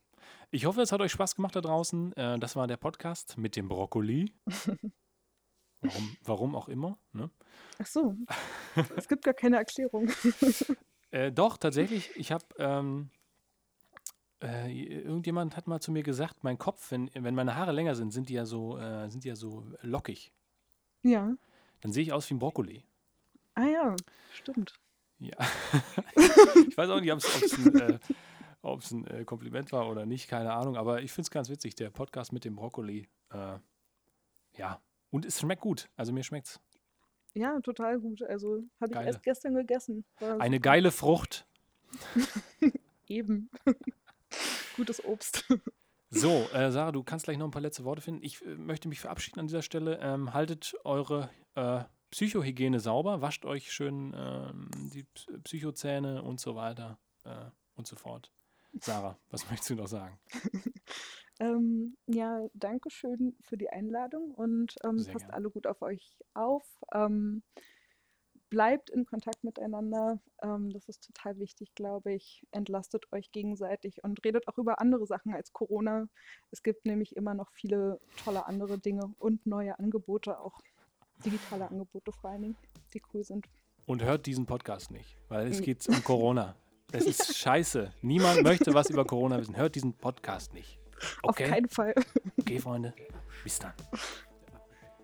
[0.51, 2.13] Ich hoffe, es hat euch Spaß gemacht da draußen.
[2.15, 4.33] Äh, das war der Podcast mit dem Brokkoli.
[5.83, 6.99] Warum, warum auch immer.
[7.13, 7.31] Ne?
[7.79, 8.17] Ach so.
[8.97, 10.11] es gibt gar keine Erklärung.
[11.13, 12.11] Äh, doch, tatsächlich.
[12.17, 13.11] Ich habe, ähm,
[14.43, 18.13] äh, irgendjemand hat mal zu mir gesagt, mein Kopf, wenn, wenn meine Haare länger sind,
[18.13, 20.33] sind die ja so, äh, sind die ja so lockig.
[21.03, 21.35] ja.
[21.83, 22.85] Dann sehe ich aus wie ein Brokkoli.
[23.55, 23.97] Ah ja,
[24.33, 24.81] stimmt.
[25.19, 25.37] Ja.
[26.69, 27.99] ich weiß auch nicht, ob es ein, äh,
[28.63, 30.77] ein äh, Kompliment war oder nicht, keine Ahnung.
[30.77, 33.09] Aber ich finde es ganz witzig, der Podcast mit dem Brokkoli.
[33.31, 33.59] Äh,
[34.57, 34.81] ja.
[35.11, 35.89] Und es schmeckt gut.
[35.97, 36.61] Also mir schmeckt's.
[37.35, 38.23] Ja, total gut.
[38.23, 40.05] Also habe ich erst gestern gegessen.
[40.19, 41.47] War Eine geile Frucht.
[43.07, 43.51] Eben.
[44.77, 45.45] Gutes Obst.
[46.11, 48.23] So, äh, Sarah, du kannst gleich noch ein paar letzte Worte finden.
[48.23, 49.99] Ich äh, möchte mich verabschieden an dieser Stelle.
[50.01, 56.55] Ähm, haltet eure äh, Psychohygiene sauber, wascht euch schön ähm, die P- Psychozähne und so
[56.55, 58.31] weiter äh, und so fort.
[58.81, 60.19] Sarah, was möchtest du noch sagen?
[61.39, 65.31] Ähm, ja, danke schön für die Einladung und ähm, passt gern.
[65.33, 66.65] alle gut auf euch auf.
[68.49, 70.21] Bleibt in Kontakt miteinander.
[70.41, 72.47] Ähm, das ist total wichtig, glaube ich.
[72.53, 76.09] Entlastet euch gegenseitig und redet auch über andere Sachen als Corona.
[76.53, 80.61] Es gibt nämlich immer noch viele tolle andere Dinge und neue Angebote, auch
[81.25, 82.57] digitale Angebote vor allen Dingen,
[82.95, 83.47] die cool sind.
[83.87, 86.55] Und hört diesen Podcast nicht, weil es geht um Corona.
[86.93, 87.93] Das ist scheiße.
[88.03, 89.57] Niemand möchte was über Corona wissen.
[89.57, 90.79] Hört diesen Podcast nicht.
[91.23, 91.95] Auf Okay, keinen Fall.
[92.39, 92.95] okay, Freunde.
[93.43, 93.73] Bis dann.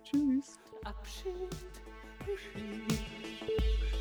[0.03, 0.59] Tschüss.
[0.83, 1.49] Abschied,
[2.23, 3.92] Abschied.